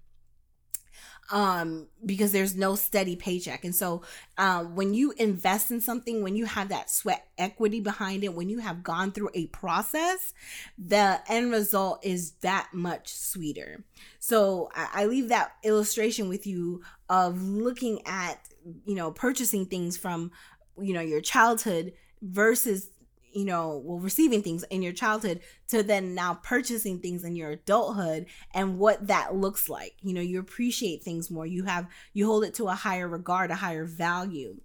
um 1.31 1.87
because 2.05 2.33
there's 2.33 2.57
no 2.57 2.75
steady 2.75 3.17
paycheck. 3.17 3.65
And 3.65 3.75
so 3.75 4.03
um 4.39 4.75
when 4.75 4.95
you 4.95 5.13
invest 5.13 5.71
in 5.71 5.81
something 5.81 6.23
when 6.23 6.37
you 6.37 6.45
have 6.47 6.69
that 6.71 6.91
sweat 6.91 7.27
equity 7.39 7.81
behind 7.81 8.25
it 8.25 8.35
when 8.35 8.49
you 8.49 8.59
have 8.59 8.83
gone 8.83 9.13
through 9.13 9.31
a 9.35 9.47
process 9.47 10.33
the 10.79 11.21
end 11.29 11.53
result 11.53 12.05
is 12.05 12.33
that 12.43 12.71
much 12.73 13.13
sweeter. 13.15 13.85
So 14.19 14.71
i, 14.75 15.03
I 15.03 15.07
leave 15.07 15.29
that 15.29 15.53
illustration 15.63 16.29
with 16.29 16.47
you 16.47 16.83
of 17.09 17.43
looking 17.43 18.01
at 18.07 18.39
you 18.85 18.95
know 18.95 19.11
purchasing 19.11 19.67
things 19.67 19.97
from 19.97 20.33
you 20.81 20.93
know 20.95 21.01
your 21.01 21.21
childhood 21.21 21.93
versus 22.23 22.91
you 23.33 23.45
know 23.45 23.81
well 23.85 23.99
receiving 23.99 24.43
things 24.43 24.65
in 24.65 24.83
your 24.83 24.93
childhood 24.93 25.41
to 25.69 25.83
then 25.83 26.15
now 26.15 26.35
purchasing 26.35 26.99
things 26.99 27.25
in 27.25 27.37
your 27.37 27.51
adulthood 27.53 28.27
and 28.55 28.79
what 28.79 29.07
that 29.07 29.35
looks 29.35 29.69
like. 29.69 29.95
You 30.03 30.15
know 30.15 30.21
you 30.21 30.41
appreciate 30.41 31.03
things 31.03 31.31
more. 31.31 31.47
You 31.47 31.65
have 31.65 31.87
you 32.13 32.27
hold 32.27 32.45
it 32.45 32.55
to 32.55 32.69
a 32.69 32.75
higher 32.75 33.09
regard 33.09 33.51
a 33.51 33.57
higher 33.57 33.85
value. 33.85 34.57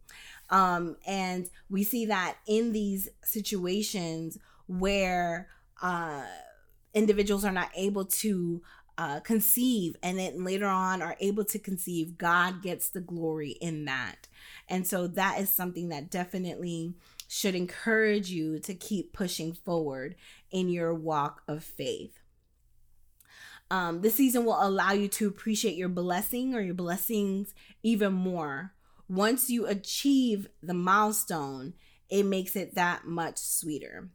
Um 0.50 0.98
and 1.06 1.50
we 1.70 1.84
see 1.84 2.06
that 2.08 2.38
in 2.48 2.72
these 2.72 3.10
situations 3.24 4.38
where 4.68 5.48
uh 5.82 6.24
individuals 6.94 7.44
are 7.44 7.52
not 7.52 7.70
able 7.76 8.06
to 8.06 8.62
uh, 8.98 9.20
conceive 9.20 9.96
and 10.02 10.18
then 10.18 10.44
later 10.44 10.68
on 10.68 11.02
are 11.02 11.18
able 11.20 11.46
to 11.46 11.60
conceive, 11.60 12.18
God 12.18 12.62
gets 12.62 12.90
the 12.90 13.02
glory 13.02 13.52
in 13.52 13.86
that. 13.86 14.28
And 14.70 14.88
so 14.88 15.08
that 15.08 15.40
is 15.40 15.50
something 15.50 15.90
that 15.90 16.10
definitely 16.10 16.94
should 17.28 17.56
encourage 17.56 18.30
you 18.30 18.60
to 18.60 18.74
keep 18.74 19.14
pushing 19.14 19.54
forward 19.54 20.16
in 20.52 20.70
your 20.70 20.94
walk 20.94 21.42
of 21.48 21.64
faith. 21.64 22.20
Um, 23.72 24.02
this 24.02 24.16
season 24.16 24.46
will 24.46 24.62
allow 24.62 24.92
you 24.92 25.08
to 25.10 25.28
appreciate 25.28 25.76
your 25.76 25.90
blessing 25.90 26.54
or 26.54 26.62
your 26.62 26.76
blessings 26.76 27.54
even 27.82 28.14
more. 28.14 28.74
Once 29.10 29.50
you 29.50 29.66
achieve 29.66 30.48
the 30.62 30.74
milestone, 30.74 31.74
it 32.10 32.24
makes 32.24 32.56
it 32.56 32.76
that 32.76 33.06
much 33.06 33.38
sweeter. 33.38 34.10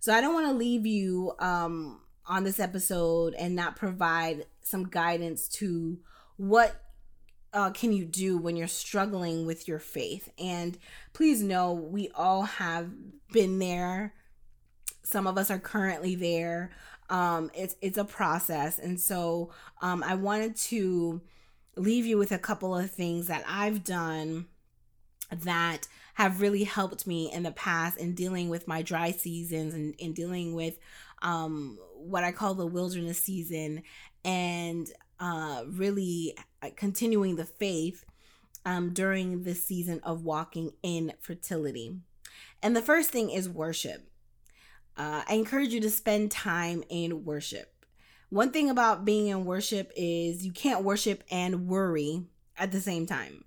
So 0.00 0.12
I 0.12 0.20
don't 0.20 0.34
want 0.34 0.46
to 0.46 0.52
leave 0.52 0.86
you 0.86 1.32
um, 1.38 2.00
on 2.28 2.44
this 2.44 2.60
episode 2.60 3.34
and 3.34 3.54
not 3.54 3.76
provide 3.76 4.46
some 4.62 4.88
guidance 4.88 5.48
to 5.48 5.98
what 6.36 6.82
uh, 7.52 7.70
can 7.70 7.92
you 7.92 8.04
do 8.04 8.36
when 8.36 8.56
you're 8.56 8.66
struggling 8.68 9.46
with 9.46 9.66
your 9.66 9.78
faith? 9.78 10.30
And 10.38 10.76
please 11.12 11.42
know 11.42 11.72
we 11.72 12.10
all 12.14 12.42
have 12.42 12.90
been 13.32 13.58
there. 13.58 14.14
Some 15.04 15.26
of 15.26 15.38
us 15.38 15.50
are 15.50 15.58
currently 15.58 16.14
there. 16.14 16.72
Um, 17.08 17.50
it's 17.54 17.76
it's 17.80 17.98
a 17.98 18.04
process, 18.04 18.80
and 18.80 19.00
so 19.00 19.52
um, 19.80 20.02
I 20.02 20.16
wanted 20.16 20.56
to 20.56 21.20
leave 21.76 22.04
you 22.04 22.18
with 22.18 22.32
a 22.32 22.38
couple 22.38 22.76
of 22.76 22.90
things 22.90 23.28
that 23.28 23.44
I've 23.46 23.84
done 23.84 24.46
that 25.30 25.86
have 26.14 26.40
really 26.40 26.64
helped 26.64 27.06
me 27.06 27.30
in 27.32 27.42
the 27.42 27.52
past 27.52 27.98
in 27.98 28.14
dealing 28.14 28.48
with 28.48 28.66
my 28.66 28.82
dry 28.82 29.12
seasons 29.12 29.74
and 29.74 29.94
in 29.96 30.14
dealing 30.14 30.54
with 30.54 30.78
um, 31.22 31.78
what 32.08 32.24
I 32.24 32.32
call 32.32 32.54
the 32.54 32.66
wilderness 32.66 33.22
season 33.22 33.82
and 34.24 34.88
uh, 35.20 35.64
really 35.68 36.36
uh, 36.62 36.70
continuing 36.76 37.36
the 37.36 37.44
faith 37.44 38.04
um, 38.64 38.92
during 38.92 39.44
this 39.44 39.64
season 39.64 40.00
of 40.02 40.24
walking 40.24 40.72
in 40.82 41.12
fertility. 41.20 41.96
And 42.62 42.74
the 42.74 42.82
first 42.82 43.10
thing 43.10 43.30
is 43.30 43.48
worship. 43.48 44.08
Uh, 44.96 45.22
I 45.28 45.34
encourage 45.34 45.72
you 45.72 45.80
to 45.80 45.90
spend 45.90 46.30
time 46.30 46.82
in 46.88 47.24
worship. 47.24 47.72
One 48.28 48.50
thing 48.50 48.70
about 48.70 49.04
being 49.04 49.28
in 49.28 49.44
worship 49.44 49.92
is 49.96 50.44
you 50.44 50.52
can't 50.52 50.84
worship 50.84 51.22
and 51.30 51.68
worry 51.68 52.24
at 52.56 52.72
the 52.72 52.80
same 52.80 53.06
time. 53.06 53.44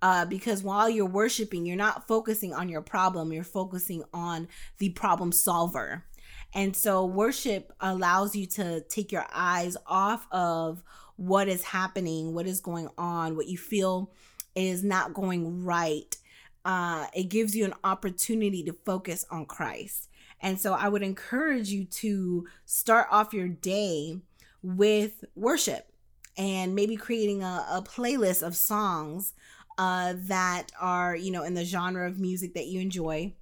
Uh, 0.00 0.24
because 0.24 0.64
while 0.64 0.90
you're 0.90 1.06
worshiping, 1.06 1.64
you're 1.64 1.76
not 1.76 2.08
focusing 2.08 2.52
on 2.52 2.68
your 2.68 2.80
problem, 2.80 3.32
you're 3.32 3.44
focusing 3.44 4.02
on 4.12 4.48
the 4.78 4.88
problem 4.90 5.30
solver. 5.30 6.04
And 6.54 6.76
so 6.76 7.04
worship 7.04 7.72
allows 7.80 8.36
you 8.36 8.46
to 8.46 8.82
take 8.82 9.10
your 9.10 9.26
eyes 9.32 9.76
off 9.86 10.26
of 10.30 10.82
what 11.16 11.48
is 11.48 11.64
happening, 11.64 12.34
what 12.34 12.46
is 12.46 12.60
going 12.60 12.88
on, 12.98 13.36
what 13.36 13.48
you 13.48 13.56
feel 13.56 14.10
is 14.54 14.84
not 14.84 15.14
going 15.14 15.64
right. 15.64 16.16
Uh, 16.64 17.06
it 17.14 17.24
gives 17.24 17.56
you 17.56 17.64
an 17.64 17.74
opportunity 17.84 18.62
to 18.64 18.72
focus 18.84 19.24
on 19.30 19.46
Christ. 19.46 20.08
And 20.40 20.60
so 20.60 20.74
I 20.74 20.88
would 20.88 21.02
encourage 21.02 21.70
you 21.70 21.84
to 21.84 22.46
start 22.66 23.06
off 23.10 23.32
your 23.32 23.48
day 23.48 24.18
with 24.62 25.24
worship 25.34 25.88
and 26.36 26.74
maybe 26.74 26.96
creating 26.96 27.42
a, 27.42 27.66
a 27.70 27.82
playlist 27.82 28.42
of 28.42 28.56
songs 28.56 29.32
uh, 29.78 30.14
that 30.16 30.70
are, 30.80 31.16
you 31.16 31.30
know, 31.30 31.44
in 31.44 31.54
the 31.54 31.64
genre 31.64 32.06
of 32.06 32.18
music 32.18 32.54
that 32.54 32.66
you 32.66 32.80
enjoy 32.80 33.32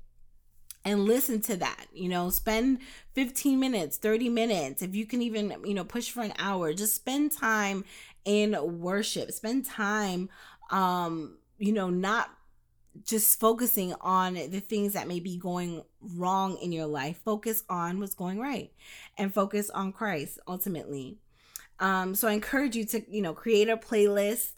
and 0.84 1.04
listen 1.04 1.40
to 1.40 1.56
that 1.56 1.86
you 1.92 2.08
know 2.08 2.30
spend 2.30 2.78
15 3.14 3.58
minutes 3.58 3.96
30 3.96 4.28
minutes 4.28 4.82
if 4.82 4.94
you 4.94 5.06
can 5.06 5.22
even 5.22 5.54
you 5.64 5.74
know 5.74 5.84
push 5.84 6.10
for 6.10 6.22
an 6.22 6.32
hour 6.38 6.72
just 6.72 6.94
spend 6.94 7.32
time 7.32 7.84
in 8.24 8.56
worship 8.80 9.30
spend 9.32 9.64
time 9.64 10.28
um 10.70 11.36
you 11.58 11.72
know 11.72 11.90
not 11.90 12.30
just 13.04 13.38
focusing 13.38 13.94
on 14.00 14.34
the 14.34 14.60
things 14.60 14.94
that 14.94 15.08
may 15.08 15.20
be 15.20 15.36
going 15.36 15.82
wrong 16.16 16.56
in 16.58 16.72
your 16.72 16.86
life. 16.86 17.20
Focus 17.24 17.62
on 17.68 18.00
what's 18.00 18.14
going 18.14 18.38
right 18.38 18.72
and 19.16 19.32
focus 19.32 19.70
on 19.70 19.92
christ 19.92 20.38
ultimately. 20.48 21.18
Um 21.78 22.14
so 22.14 22.28
i 22.28 22.32
encourage 22.32 22.76
you 22.76 22.84
to 22.86 23.02
you 23.08 23.22
know 23.22 23.32
create 23.32 23.68
a 23.68 23.76
playlist 23.76 24.54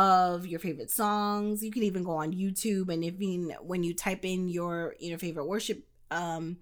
of 0.00 0.46
your 0.46 0.58
favorite 0.58 0.90
songs. 0.90 1.62
You 1.62 1.70
can 1.70 1.82
even 1.82 2.02
go 2.02 2.12
on 2.12 2.32
YouTube 2.32 2.88
and 2.92 3.04
if 3.04 3.20
you 3.20 3.54
when 3.60 3.82
you 3.82 3.94
type 3.94 4.24
in 4.24 4.48
your 4.48 4.94
your 4.98 5.18
favorite 5.18 5.46
worship 5.46 5.86
um 6.10 6.56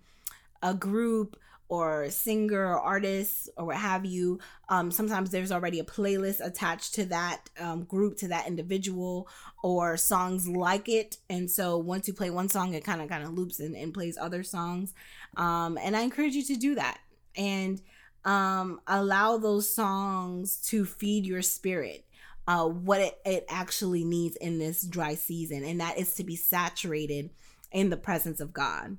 a 0.63 0.75
group 0.75 1.39
or 1.69 2.09
singer 2.11 2.73
or 2.73 2.81
artist 2.81 3.49
or 3.57 3.67
what 3.67 3.77
have 3.77 4.05
you. 4.05 4.41
Um, 4.71 4.91
sometimes 4.91 5.31
there's 5.31 5.53
already 5.53 5.79
a 5.79 5.85
playlist 5.85 6.45
attached 6.45 6.95
to 6.95 7.05
that 7.07 7.51
um, 7.61 7.85
group, 7.85 8.17
to 8.19 8.29
that 8.29 8.49
individual, 8.49 9.29
or 9.63 9.97
songs 9.99 10.49
like 10.49 10.89
it. 10.89 11.19
And 11.29 11.51
so 11.51 11.77
once 11.77 12.09
you 12.09 12.15
play 12.15 12.31
one 12.31 12.49
song, 12.49 12.73
it 12.75 12.85
kind 12.85 13.03
of 13.03 13.09
kind 13.09 13.23
of 13.23 13.35
loops 13.35 13.61
and, 13.61 13.77
and 13.77 13.93
plays 13.93 14.17
other 14.19 14.43
songs. 14.43 14.95
Um, 15.37 15.79
and 15.81 15.95
I 15.95 16.01
encourage 16.01 16.33
you 16.33 16.45
to 16.45 16.57
do 16.57 16.75
that 16.77 16.99
and 17.37 17.83
um, 18.25 18.81
allow 18.87 19.37
those 19.37 19.73
songs 19.73 20.57
to 20.69 20.87
feed 20.87 21.27
your 21.27 21.43
spirit. 21.43 22.05
Uh, 22.49 22.67
what 22.67 22.99
it, 23.01 23.19
it 23.27 23.45
actually 23.49 24.05
needs 24.05 24.35
in 24.37 24.59
this 24.59 24.83
dry 24.83 25.15
season, 25.15 25.63
and 25.63 25.81
that 25.81 25.99
is 25.99 26.15
to 26.15 26.25
be 26.25 26.35
saturated 26.35 27.29
in 27.71 27.91
the 27.91 27.97
presence 27.97 28.41
of 28.41 28.55
God. 28.55 28.97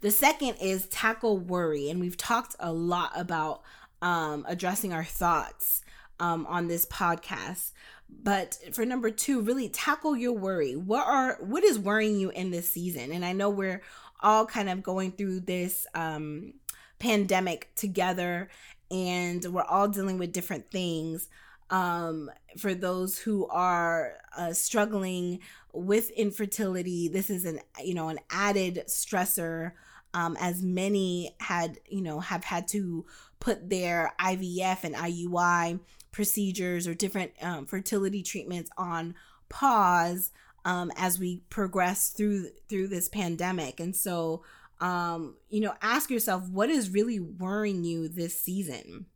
The 0.00 0.10
second 0.10 0.56
is 0.60 0.86
tackle 0.86 1.38
worry. 1.38 1.90
And 1.90 2.00
we've 2.00 2.16
talked 2.16 2.54
a 2.60 2.72
lot 2.72 3.12
about 3.16 3.62
um, 4.00 4.44
addressing 4.48 4.92
our 4.92 5.04
thoughts 5.04 5.82
um, 6.20 6.46
on 6.46 6.68
this 6.68 6.86
podcast. 6.86 7.72
But 8.08 8.58
for 8.72 8.84
number 8.84 9.10
two, 9.10 9.40
really 9.40 9.68
tackle 9.68 10.16
your 10.16 10.32
worry. 10.32 10.76
What 10.76 11.06
are 11.06 11.38
what 11.40 11.62
is 11.62 11.78
worrying 11.78 12.18
you 12.18 12.30
in 12.30 12.50
this 12.50 12.70
season? 12.70 13.12
And 13.12 13.24
I 13.24 13.32
know 13.32 13.50
we're 13.50 13.82
all 14.20 14.46
kind 14.46 14.70
of 14.70 14.82
going 14.82 15.12
through 15.12 15.40
this 15.40 15.86
um, 15.94 16.54
pandemic 16.98 17.70
together, 17.76 18.48
and 18.90 19.44
we're 19.44 19.62
all 19.62 19.88
dealing 19.88 20.18
with 20.18 20.32
different 20.32 20.70
things. 20.70 21.28
Um, 21.70 22.30
for 22.56 22.74
those 22.74 23.18
who 23.18 23.46
are 23.48 24.14
uh, 24.36 24.52
struggling 24.54 25.40
with 25.72 26.10
infertility, 26.10 27.08
this 27.08 27.28
is 27.28 27.44
an 27.44 27.60
you 27.82 27.94
know 27.94 28.08
an 28.08 28.18
added 28.30 28.84
stressor 28.88 29.72
um, 30.14 30.36
as 30.40 30.62
many 30.62 31.34
had, 31.40 31.78
you 31.88 32.00
know, 32.00 32.20
have 32.20 32.44
had 32.44 32.68
to 32.68 33.04
put 33.40 33.68
their 33.68 34.12
IVF 34.20 34.84
and 34.84 34.94
IUI 34.94 35.80
procedures 36.10 36.86
or 36.86 36.94
different 36.94 37.32
um, 37.42 37.66
fertility 37.66 38.22
treatments 38.22 38.70
on 38.76 39.14
pause 39.48 40.30
um, 40.64 40.90
as 40.96 41.18
we 41.18 41.42
progress 41.50 42.10
through 42.10 42.48
through 42.68 42.88
this 42.88 43.08
pandemic. 43.08 43.80
And 43.80 43.94
so, 43.94 44.42
um, 44.80 45.36
you 45.50 45.60
know, 45.60 45.74
ask 45.82 46.10
yourself 46.10 46.48
what 46.48 46.70
is 46.70 46.90
really 46.90 47.20
worrying 47.20 47.84
you 47.84 48.08
this 48.08 48.38
season. 48.38 49.06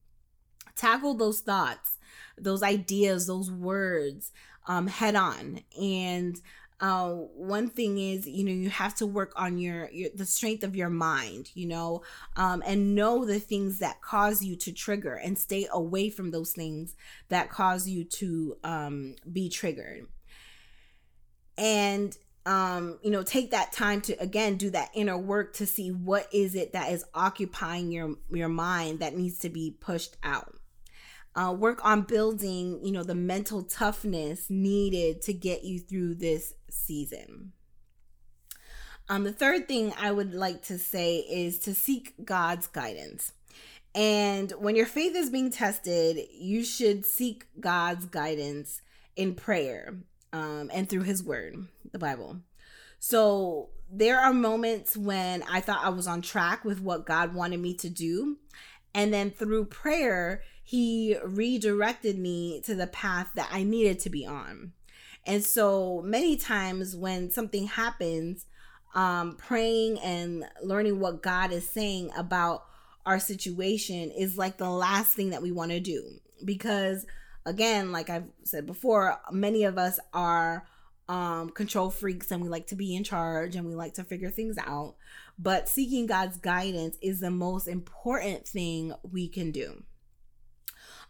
Tackle 0.76 1.14
those 1.14 1.40
thoughts, 1.40 1.91
those 2.38 2.62
ideas, 2.62 3.26
those 3.26 3.50
words 3.50 4.32
um, 4.66 4.86
head 4.86 5.14
on, 5.14 5.60
and 5.80 6.40
uh, 6.82 7.12
one 7.12 7.68
thing 7.68 7.96
is 7.96 8.26
you 8.26 8.44
know 8.44 8.50
you 8.50 8.68
have 8.68 8.94
to 8.96 9.06
work 9.06 9.32
on 9.36 9.56
your, 9.56 9.88
your 9.92 10.10
the 10.16 10.26
strength 10.26 10.64
of 10.64 10.74
your 10.74 10.90
mind 10.90 11.48
you 11.54 11.64
know 11.64 12.02
um, 12.36 12.60
and 12.66 12.96
know 12.96 13.24
the 13.24 13.38
things 13.38 13.78
that 13.78 14.02
cause 14.02 14.42
you 14.42 14.56
to 14.56 14.72
trigger 14.72 15.14
and 15.14 15.38
stay 15.38 15.68
away 15.72 16.10
from 16.10 16.32
those 16.32 16.52
things 16.52 16.96
that 17.28 17.48
cause 17.48 17.88
you 17.88 18.02
to 18.04 18.56
um, 18.64 19.14
be 19.32 19.48
triggered. 19.48 20.06
And 21.56 22.16
um, 22.44 22.98
you 23.04 23.12
know 23.12 23.22
take 23.22 23.52
that 23.52 23.70
time 23.70 24.00
to 24.00 24.14
again 24.20 24.56
do 24.56 24.68
that 24.70 24.90
inner 24.92 25.16
work 25.16 25.54
to 25.54 25.66
see 25.66 25.92
what 25.92 26.26
is 26.32 26.56
it 26.56 26.72
that 26.72 26.90
is 26.90 27.04
occupying 27.14 27.92
your 27.92 28.16
your 28.32 28.48
mind 28.48 28.98
that 28.98 29.16
needs 29.16 29.38
to 29.38 29.48
be 29.48 29.76
pushed 29.80 30.16
out 30.24 30.56
uh, 31.34 31.54
work 31.56 31.84
on 31.84 32.02
building 32.02 32.80
you 32.82 32.92
know 32.92 33.02
the 33.02 33.14
mental 33.14 33.62
toughness 33.62 34.50
needed 34.50 35.22
to 35.22 35.32
get 35.32 35.64
you 35.64 35.78
through 35.78 36.14
this 36.14 36.54
season. 36.70 37.52
Um, 39.08 39.24
the 39.24 39.32
third 39.32 39.66
thing 39.68 39.92
i 39.98 40.12
would 40.12 40.34
like 40.34 40.62
to 40.64 40.78
say 40.78 41.18
is 41.18 41.58
to 41.60 41.74
seek 41.74 42.14
god's 42.24 42.66
guidance. 42.66 43.32
And 43.94 44.52
when 44.52 44.74
your 44.74 44.86
faith 44.86 45.14
is 45.14 45.30
being 45.30 45.50
tested 45.50 46.18
you 46.32 46.64
should 46.64 47.06
seek 47.06 47.46
god's 47.60 48.06
guidance 48.06 48.82
in 49.16 49.34
prayer 49.34 49.96
um, 50.32 50.70
and 50.72 50.88
through 50.88 51.02
his 51.02 51.22
word 51.22 51.66
the 51.90 51.98
bible. 51.98 52.38
So 52.98 53.70
there 53.90 54.20
are 54.20 54.32
moments 54.32 54.96
when 54.96 55.42
i 55.50 55.60
thought 55.60 55.84
i 55.84 55.88
was 55.88 56.06
on 56.06 56.20
track 56.20 56.64
with 56.64 56.80
what 56.80 57.06
god 57.06 57.34
wanted 57.34 57.60
me 57.60 57.74
to 57.74 57.88
do. 57.88 58.36
And 58.94 59.12
then 59.12 59.30
through 59.30 59.66
prayer 59.66 60.42
he 60.62 61.16
redirected 61.24 62.18
me 62.18 62.60
to 62.62 62.74
the 62.74 62.86
path 62.86 63.30
that 63.34 63.48
I 63.52 63.62
needed 63.62 63.98
to 64.00 64.10
be 64.10 64.26
on. 64.26 64.72
And 65.26 65.44
so 65.44 66.02
many 66.04 66.36
times 66.36 66.96
when 66.96 67.30
something 67.30 67.66
happens, 67.66 68.46
um, 68.94 69.36
praying 69.36 69.98
and 70.00 70.44
learning 70.62 71.00
what 71.00 71.22
God 71.22 71.52
is 71.52 71.68
saying 71.68 72.10
about 72.16 72.64
our 73.06 73.18
situation 73.18 74.10
is 74.10 74.38
like 74.38 74.58
the 74.58 74.68
last 74.70 75.14
thing 75.14 75.30
that 75.30 75.42
we 75.42 75.52
want 75.52 75.70
to 75.70 75.80
do. 75.80 76.20
Because, 76.44 77.06
again, 77.46 77.92
like 77.92 78.10
I've 78.10 78.28
said 78.44 78.66
before, 78.66 79.18
many 79.30 79.64
of 79.64 79.78
us 79.78 79.98
are 80.12 80.66
um, 81.08 81.50
control 81.50 81.90
freaks 81.90 82.30
and 82.30 82.42
we 82.42 82.48
like 82.48 82.68
to 82.68 82.76
be 82.76 82.94
in 82.94 83.04
charge 83.04 83.56
and 83.56 83.66
we 83.66 83.74
like 83.74 83.94
to 83.94 84.04
figure 84.04 84.30
things 84.30 84.56
out. 84.58 84.94
But 85.38 85.68
seeking 85.68 86.06
God's 86.06 86.36
guidance 86.36 86.96
is 87.00 87.20
the 87.20 87.30
most 87.30 87.66
important 87.66 88.46
thing 88.46 88.92
we 89.10 89.28
can 89.28 89.50
do. 89.50 89.82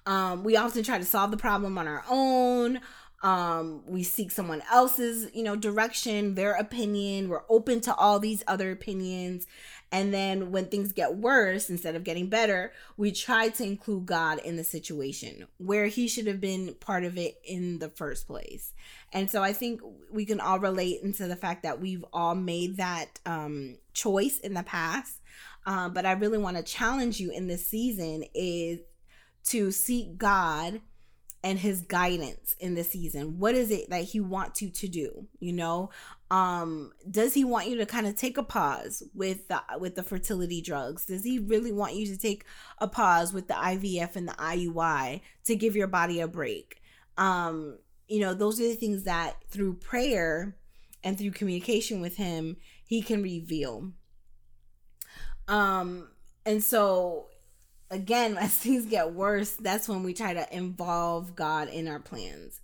Um, 0.07 0.45
we 0.45 0.57
often 0.57 0.83
try 0.83 0.99
to 0.99 1.05
solve 1.05 1.31
the 1.31 1.37
problem 1.37 1.79
on 1.79 1.87
our 1.87 2.05
own. 2.09 2.81
Um, 3.23 3.85
we 3.87 4.03
seek 4.03 4.33
someone 4.33 4.62
else's, 4.71 5.33
you 5.33 5.45
know, 5.45 5.55
direction, 5.55 6.35
their 6.35 6.55
opinion. 6.55 7.29
We're 7.29 7.45
open 7.49 7.81
to 7.83 7.95
all 7.95 8.19
these 8.19 8.43
other 8.49 8.73
opinions. 8.73 9.47
And 9.93 10.12
then 10.12 10.51
when 10.51 10.67
things 10.67 10.93
get 10.93 11.17
worse, 11.17 11.71
instead 11.71 11.95
of 11.95 12.03
getting 12.03 12.29
better, 12.29 12.73
we 12.97 13.12
try 13.12 13.51
to 13.51 13.62
include 13.62 14.07
God 14.07 14.38
in 14.38 14.57
the 14.57 14.65
situation 14.65 15.47
where 15.59 15.87
he 15.87 16.09
should 16.09 16.27
have 16.27 16.41
been 16.41 16.75
part 16.81 17.05
of 17.05 17.17
it 17.17 17.38
in 17.45 17.79
the 17.79 17.91
first 17.91 18.27
place. 18.27 18.73
And 19.12 19.31
so 19.31 19.43
I 19.43 19.53
think 19.53 19.83
we 20.11 20.25
can 20.25 20.41
all 20.41 20.59
relate 20.59 21.03
into 21.03 21.29
the 21.29 21.37
fact 21.37 21.62
that 21.62 21.81
we've 21.81 22.05
all 22.12 22.35
made 22.35 22.79
that 22.79 23.21
um, 23.25 23.77
choice 23.93 24.38
in 24.38 24.55
the 24.55 24.62
past. 24.65 25.21
Um, 25.65 25.93
but 25.93 26.07
I 26.07 26.12
really 26.12 26.38
want 26.38 26.57
to 26.57 26.62
challenge 26.65 27.21
you 27.21 27.31
in 27.31 27.47
this 27.47 27.65
season 27.65 28.25
is 28.35 28.81
to 29.47 29.71
seek 29.71 30.19
God 30.19 30.81
and 31.45 31.59
his 31.59 31.81
guidance 31.81 32.55
in 32.61 32.75
the 32.75 32.85
season. 32.85 33.39
What 33.39 33.55
is 33.55 33.71
it 33.71 33.91
that 33.91 34.05
he 34.05 34.21
wants 34.21 34.63
you 34.63 34.71
to 34.71 34.89
do? 34.89 35.27
You 35.41 35.53
know, 35.53 35.91
um, 36.31 36.93
does 37.11 37.35
he 37.35 37.45
want 37.45 37.69
you 37.69 37.77
to 37.79 37.87
kind 37.87 38.07
of 38.07 38.15
take 38.15 38.39
a 38.39 38.43
pause 38.43 39.03
with 39.15 39.49
the 39.49 39.61
with 39.79 39.97
the 39.97 40.05
fertility 40.05 40.63
drugs? 40.63 41.05
Does 41.07 41.25
he 41.25 41.39
really 41.39 41.73
want 41.73 41.95
you 41.95 42.07
to 42.07 42.17
take 42.17 42.45
a 42.79 42.87
pause 42.87 43.33
with 43.33 43.49
the 43.49 43.55
IVF 43.55 44.15
and 44.15 44.29
the 44.29 44.33
IUI 44.33 45.21
to 45.45 45.57
give 45.57 45.75
your 45.75 45.89
body 45.89 46.21
a 46.21 46.29
break? 46.29 46.81
Um, 47.19 47.79
you 48.09 48.21
know, 48.21 48.35
those 48.35 48.61
are 48.61 48.65
the 48.65 48.75
things 48.75 49.03
that 49.05 49.37
through 49.49 49.75
prayer 49.75 50.57
and 51.03 51.19
through 51.19 51.33
communication 51.33 52.01
with 52.01 52.17
him, 52.17 52.57
he 52.87 53.03
can 53.03 53.23
reveal. 53.23 53.91
Um, 55.49 56.09
and 56.47 56.63
so 56.63 57.27
again, 57.93 58.37
as 58.41 58.57
things 58.57 58.87
get 58.87 59.13
worse, 59.13 59.53
that's 59.53 59.89
when 59.89 60.03
we 60.03 60.15
try 60.15 60.35
to 60.35 60.57
involve 60.57 61.37
God 61.37 61.69
in 61.69 61.87
our 61.87 62.01
plans. 62.01 62.61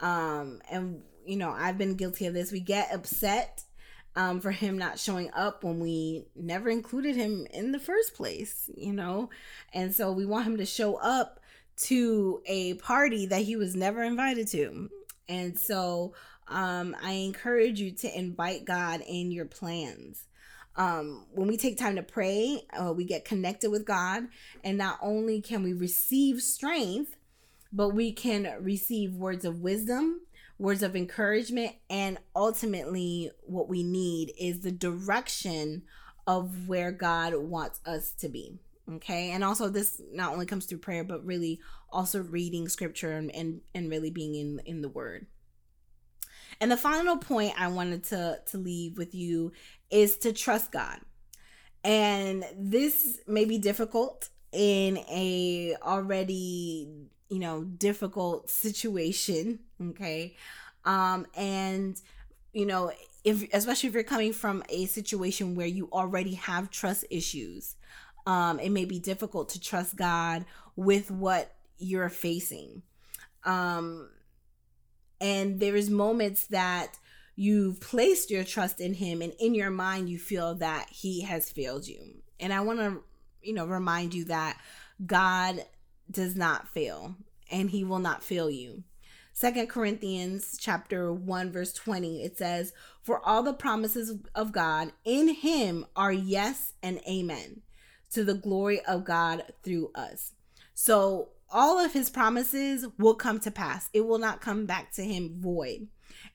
Um, 0.00 0.62
and 0.70 1.02
you 1.26 1.36
know, 1.36 1.50
I've 1.50 1.76
been 1.76 1.94
guilty 1.94 2.26
of 2.26 2.34
this. 2.34 2.50
We 2.50 2.60
get 2.60 2.94
upset 2.94 3.64
um, 4.16 4.40
for 4.40 4.50
him 4.50 4.78
not 4.78 4.98
showing 4.98 5.30
up 5.34 5.62
when 5.62 5.78
we 5.78 6.24
never 6.34 6.70
included 6.70 7.14
him 7.14 7.46
in 7.52 7.72
the 7.72 7.78
first 7.78 8.14
place, 8.14 8.70
you 8.74 8.92
know, 8.92 9.30
and 9.72 9.94
so 9.94 10.12
we 10.12 10.26
want 10.26 10.46
him 10.46 10.56
to 10.56 10.66
show 10.66 10.96
up 10.96 11.40
to 11.76 12.42
a 12.46 12.74
party 12.74 13.26
that 13.26 13.42
he 13.42 13.56
was 13.56 13.74
never 13.74 14.02
invited 14.02 14.48
to. 14.48 14.90
And 15.28 15.58
so 15.58 16.14
um, 16.48 16.96
I 17.00 17.12
encourage 17.12 17.80
you 17.80 17.92
to 17.92 18.18
invite 18.18 18.64
God 18.64 19.02
in 19.06 19.30
your 19.30 19.46
plans 19.46 20.26
um, 20.76 21.26
when 21.32 21.48
we 21.48 21.56
take 21.56 21.78
time 21.78 21.96
to 21.96 22.02
pray, 22.02 22.62
uh, 22.72 22.92
we 22.92 23.04
get 23.04 23.24
connected 23.24 23.70
with 23.70 23.84
God, 23.84 24.28
and 24.62 24.78
not 24.78 24.98
only 25.02 25.40
can 25.40 25.62
we 25.62 25.72
receive 25.72 26.40
strength, 26.40 27.16
but 27.72 27.90
we 27.90 28.12
can 28.12 28.56
receive 28.60 29.14
words 29.14 29.44
of 29.44 29.60
wisdom, 29.60 30.20
words 30.58 30.82
of 30.82 30.96
encouragement, 30.96 31.74
and 31.88 32.18
ultimately, 32.34 33.30
what 33.42 33.68
we 33.68 33.82
need 33.82 34.32
is 34.38 34.60
the 34.60 34.72
direction 34.72 35.82
of 36.26 36.68
where 36.68 36.92
God 36.92 37.34
wants 37.34 37.80
us 37.84 38.12
to 38.12 38.28
be. 38.28 38.58
Okay, 38.92 39.30
and 39.30 39.44
also 39.44 39.68
this 39.68 40.00
not 40.12 40.32
only 40.32 40.46
comes 40.46 40.66
through 40.66 40.78
prayer, 40.78 41.04
but 41.04 41.24
really 41.24 41.60
also 41.90 42.22
reading 42.22 42.68
scripture 42.68 43.12
and 43.12 43.34
and, 43.34 43.60
and 43.74 43.90
really 43.90 44.10
being 44.10 44.34
in 44.34 44.60
in 44.64 44.82
the 44.82 44.88
Word. 44.88 45.26
And 46.60 46.70
the 46.70 46.76
final 46.76 47.16
point 47.16 47.54
I 47.58 47.68
wanted 47.68 48.04
to 48.04 48.40
to 48.46 48.58
leave 48.58 48.98
with 48.98 49.14
you 49.14 49.52
is 49.90 50.16
to 50.18 50.32
trust 50.32 50.72
God. 50.72 50.98
And 51.82 52.44
this 52.56 53.20
may 53.26 53.44
be 53.44 53.58
difficult 53.58 54.28
in 54.52 54.98
a 55.10 55.76
already 55.82 57.08
you 57.30 57.38
know, 57.38 57.62
difficult 57.62 58.50
situation, 58.50 59.60
okay? 59.80 60.36
Um 60.84 61.26
and 61.36 61.98
you 62.52 62.66
know, 62.66 62.90
if 63.24 63.44
especially 63.54 63.88
if 63.88 63.94
you're 63.94 64.02
coming 64.02 64.32
from 64.32 64.64
a 64.68 64.86
situation 64.86 65.54
where 65.54 65.66
you 65.66 65.88
already 65.92 66.34
have 66.34 66.70
trust 66.70 67.04
issues, 67.08 67.76
um 68.26 68.58
it 68.58 68.70
may 68.70 68.84
be 68.84 68.98
difficult 68.98 69.48
to 69.50 69.60
trust 69.60 69.96
God 69.96 70.44
with 70.76 71.10
what 71.10 71.54
you're 71.78 72.08
facing. 72.08 72.82
Um 73.44 74.10
and 75.20 75.60
there 75.60 75.76
is 75.76 75.88
moments 75.88 76.48
that 76.48 76.98
you've 77.36 77.80
placed 77.80 78.30
your 78.30 78.44
trust 78.44 78.80
in 78.80 78.94
him 78.94 79.22
and 79.22 79.32
in 79.38 79.54
your 79.54 79.70
mind 79.70 80.08
you 80.08 80.18
feel 80.18 80.54
that 80.56 80.88
he 80.90 81.22
has 81.22 81.50
failed 81.50 81.86
you. 81.86 82.22
And 82.38 82.52
I 82.52 82.60
want 82.60 82.78
to 82.80 83.02
you 83.42 83.54
know 83.54 83.66
remind 83.66 84.14
you 84.14 84.24
that 84.26 84.58
God 85.04 85.64
does 86.10 86.36
not 86.36 86.68
fail 86.68 87.16
and 87.50 87.70
he 87.70 87.84
will 87.84 87.98
not 87.98 88.22
fail 88.22 88.50
you. 88.50 88.84
Second 89.32 89.68
Corinthians 89.68 90.58
chapter 90.60 91.12
1 91.12 91.52
verse 91.52 91.72
20 91.72 92.24
it 92.24 92.36
says 92.36 92.72
for 93.02 93.24
all 93.26 93.42
the 93.42 93.54
promises 93.54 94.12
of 94.34 94.52
God 94.52 94.92
in 95.04 95.28
him 95.28 95.86
are 95.96 96.12
yes 96.12 96.74
and 96.82 97.00
amen 97.08 97.62
to 98.10 98.24
the 98.24 98.34
glory 98.34 98.80
of 98.84 99.04
God 99.04 99.44
through 99.62 99.90
us. 99.94 100.32
So 100.74 101.30
all 101.50 101.78
of 101.78 101.92
his 101.92 102.10
promises 102.10 102.86
will 102.98 103.14
come 103.14 103.40
to 103.40 103.50
pass. 103.50 103.88
It 103.92 104.06
will 104.06 104.18
not 104.18 104.40
come 104.40 104.66
back 104.66 104.92
to 104.92 105.02
him 105.02 105.40
void. 105.40 105.88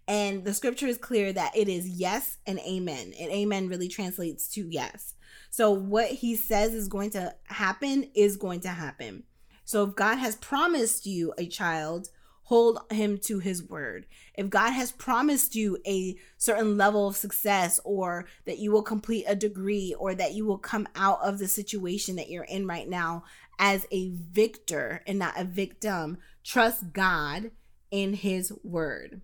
And 0.08 0.44
the 0.44 0.54
scripture 0.54 0.88
is 0.88 0.98
clear 0.98 1.34
that 1.34 1.56
it 1.56 1.68
is 1.68 1.88
yes 1.88 2.38
and 2.46 2.60
amen. 2.60 3.14
And 3.20 3.32
amen 3.32 3.68
really 3.68 3.88
translates 3.88 4.48
to 4.50 4.68
yes. 4.70 5.16
So 5.50 5.72
what 5.72 6.10
he 6.10 6.36
says 6.36 6.74
is 6.74 6.88
going 6.88 7.12
to 7.12 7.34
happen 7.46 8.10
is 8.14 8.38
going 8.38 8.60
to 8.62 8.70
happen. 8.70 9.24
So 9.64 9.84
if 9.84 9.96
God 9.96 10.18
has 10.18 10.36
promised 10.36 11.06
you 11.06 11.34
a 11.38 11.48
child, 11.48 12.10
hold 12.44 12.80
him 12.92 13.18
to 13.18 13.40
his 13.40 13.64
word. 13.64 14.06
If 14.36 14.52
God 14.52 14.72
has 14.72 14.92
promised 14.92 15.56
you 15.56 15.80
a 15.88 16.16
certain 16.38 16.78
level 16.78 17.08
of 17.08 17.16
success 17.16 17.80
or 17.84 18.28
that 18.46 18.60
you 18.60 18.72
will 18.72 18.84
complete 18.84 19.26
a 19.28 19.36
degree 19.36 19.96
or 19.98 20.14
that 20.14 20.34
you 20.34 20.46
will 20.46 20.60
come 20.60 20.88
out 20.96 21.20
of 21.24 21.40
the 21.40 21.48
situation 21.48 22.16
that 22.18 22.30
you're 22.30 22.44
in 22.44 22.68
right 22.68 22.88
now 22.88 23.24
as 23.58 23.88
a 23.90 24.10
victor 24.10 25.02
and 25.08 25.18
not 25.18 25.40
a 25.40 25.44
victim. 25.44 26.20
Trust 26.44 26.94
God 26.94 27.50
in 27.90 28.14
His 28.14 28.54
word. 28.64 29.22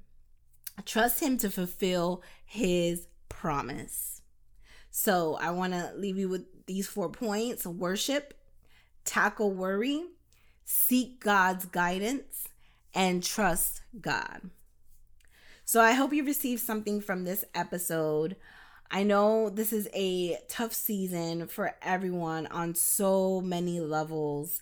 Trust 0.86 1.22
Him 1.22 1.38
to 1.40 1.50
fulfill 1.50 2.24
His 2.46 3.08
promise. 3.30 4.22
So 4.90 5.38
I 5.40 5.52
want 5.52 5.74
to 5.74 5.94
leave 5.96 6.18
you 6.18 6.30
with 6.30 6.46
these 6.66 6.88
four 6.88 7.10
points 7.10 7.66
worship, 7.66 8.34
tackle 9.06 9.52
worry, 9.52 10.04
seek 10.66 11.24
God's 11.24 11.66
guidance, 11.66 12.48
and 12.94 13.24
trust 13.24 13.82
God. 14.00 14.50
So 15.66 15.80
I 15.80 15.94
hope 15.94 16.12
you 16.12 16.26
received 16.26 16.62
something 16.62 17.00
from 17.00 17.24
this 17.24 17.46
episode. 17.56 18.36
I 18.90 19.04
know 19.04 19.50
this 19.50 19.72
is 19.72 19.88
a 19.94 20.38
tough 20.50 20.74
season 20.74 21.48
for 21.48 21.74
everyone 21.82 22.48
on 22.48 22.76
so 22.76 23.40
many 23.40 23.80
levels. 23.80 24.62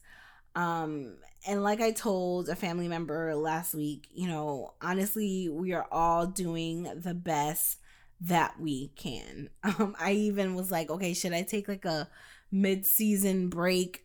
Um, 0.56 1.16
and 1.48 1.64
like 1.64 1.82
I 1.82 1.92
told 1.92 2.50
a 2.50 2.56
family 2.56 2.88
member 2.88 3.34
last 3.36 3.74
week, 3.74 4.08
you 4.14 4.28
know, 4.28 4.74
honestly, 4.82 5.50
we 5.50 5.74
are 5.74 5.88
all 5.92 6.26
doing 6.26 6.84
the 7.02 7.14
best 7.14 7.78
that 8.22 8.60
we 8.60 8.90
can. 8.96 9.50
Um, 9.64 9.96
I 10.00 10.14
even 10.14 10.56
was 10.56 10.72
like, 10.72 10.90
okay, 10.90 11.14
should 11.14 11.34
I 11.34 11.44
take 11.44 11.68
like 11.68 11.86
a 11.86 12.10
mid 12.52 12.86
season 12.86 13.50
break? 13.50 14.04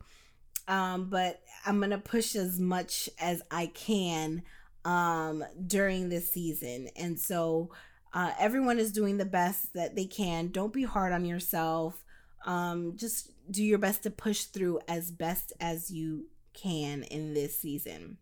Um, 0.68 1.10
but 1.10 1.40
I'm 1.66 1.80
gonna 1.80 1.98
push 1.98 2.36
as 2.36 2.60
much 2.60 3.08
as 3.20 3.42
I 3.50 3.66
can 3.66 4.42
um 4.84 5.44
during 5.66 6.08
this 6.08 6.30
season. 6.30 6.88
And 6.96 7.18
so 7.18 7.70
uh, 8.12 8.32
everyone 8.38 8.78
is 8.78 8.92
doing 8.92 9.16
the 9.16 9.24
best 9.24 9.72
that 9.74 9.96
they 9.96 10.04
can. 10.06 10.48
Don't 10.48 10.72
be 10.72 10.84
hard 10.84 11.12
on 11.12 11.24
yourself. 11.24 12.04
Um, 12.46 12.96
just 12.96 13.32
do 13.50 13.62
your 13.64 13.78
best 13.78 14.04
to 14.04 14.10
push 14.10 14.44
through 14.44 14.80
as 14.86 15.10
best 15.10 15.52
as 15.60 15.90
you 15.90 16.26
can 16.54 17.02
in 17.04 17.34
this 17.34 17.58
season. 17.58 18.18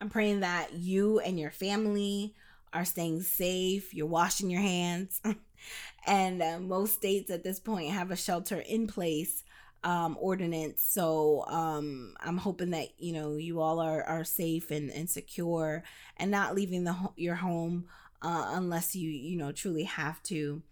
I'm 0.00 0.10
praying 0.10 0.40
that 0.40 0.74
you 0.74 1.20
and 1.20 1.38
your 1.38 1.50
family 1.50 2.34
are 2.72 2.84
staying 2.84 3.22
safe, 3.22 3.94
you're 3.94 4.06
washing 4.06 4.50
your 4.50 4.60
hands, 4.60 5.20
and 6.06 6.42
uh, 6.42 6.58
most 6.58 6.94
states 6.94 7.30
at 7.30 7.44
this 7.44 7.60
point 7.60 7.90
have 7.90 8.10
a 8.10 8.16
shelter 8.16 8.58
in 8.58 8.86
place 8.86 9.44
um, 9.84 10.16
ordinance. 10.20 10.82
So 10.82 11.44
um, 11.46 12.14
I'm 12.20 12.36
hoping 12.36 12.70
that 12.70 12.88
you 12.98 13.12
know 13.12 13.36
you 13.36 13.60
all 13.60 13.78
are 13.78 14.02
are 14.02 14.24
safe 14.24 14.70
and, 14.70 14.90
and 14.90 15.08
secure 15.08 15.84
and 16.16 16.30
not 16.30 16.54
leaving 16.54 16.84
the 16.84 16.96
your 17.16 17.36
home 17.36 17.86
uh, 18.22 18.52
unless 18.54 18.96
you 18.96 19.08
you 19.08 19.36
know 19.36 19.52
truly 19.52 19.84
have 19.84 20.22
to 20.24 20.62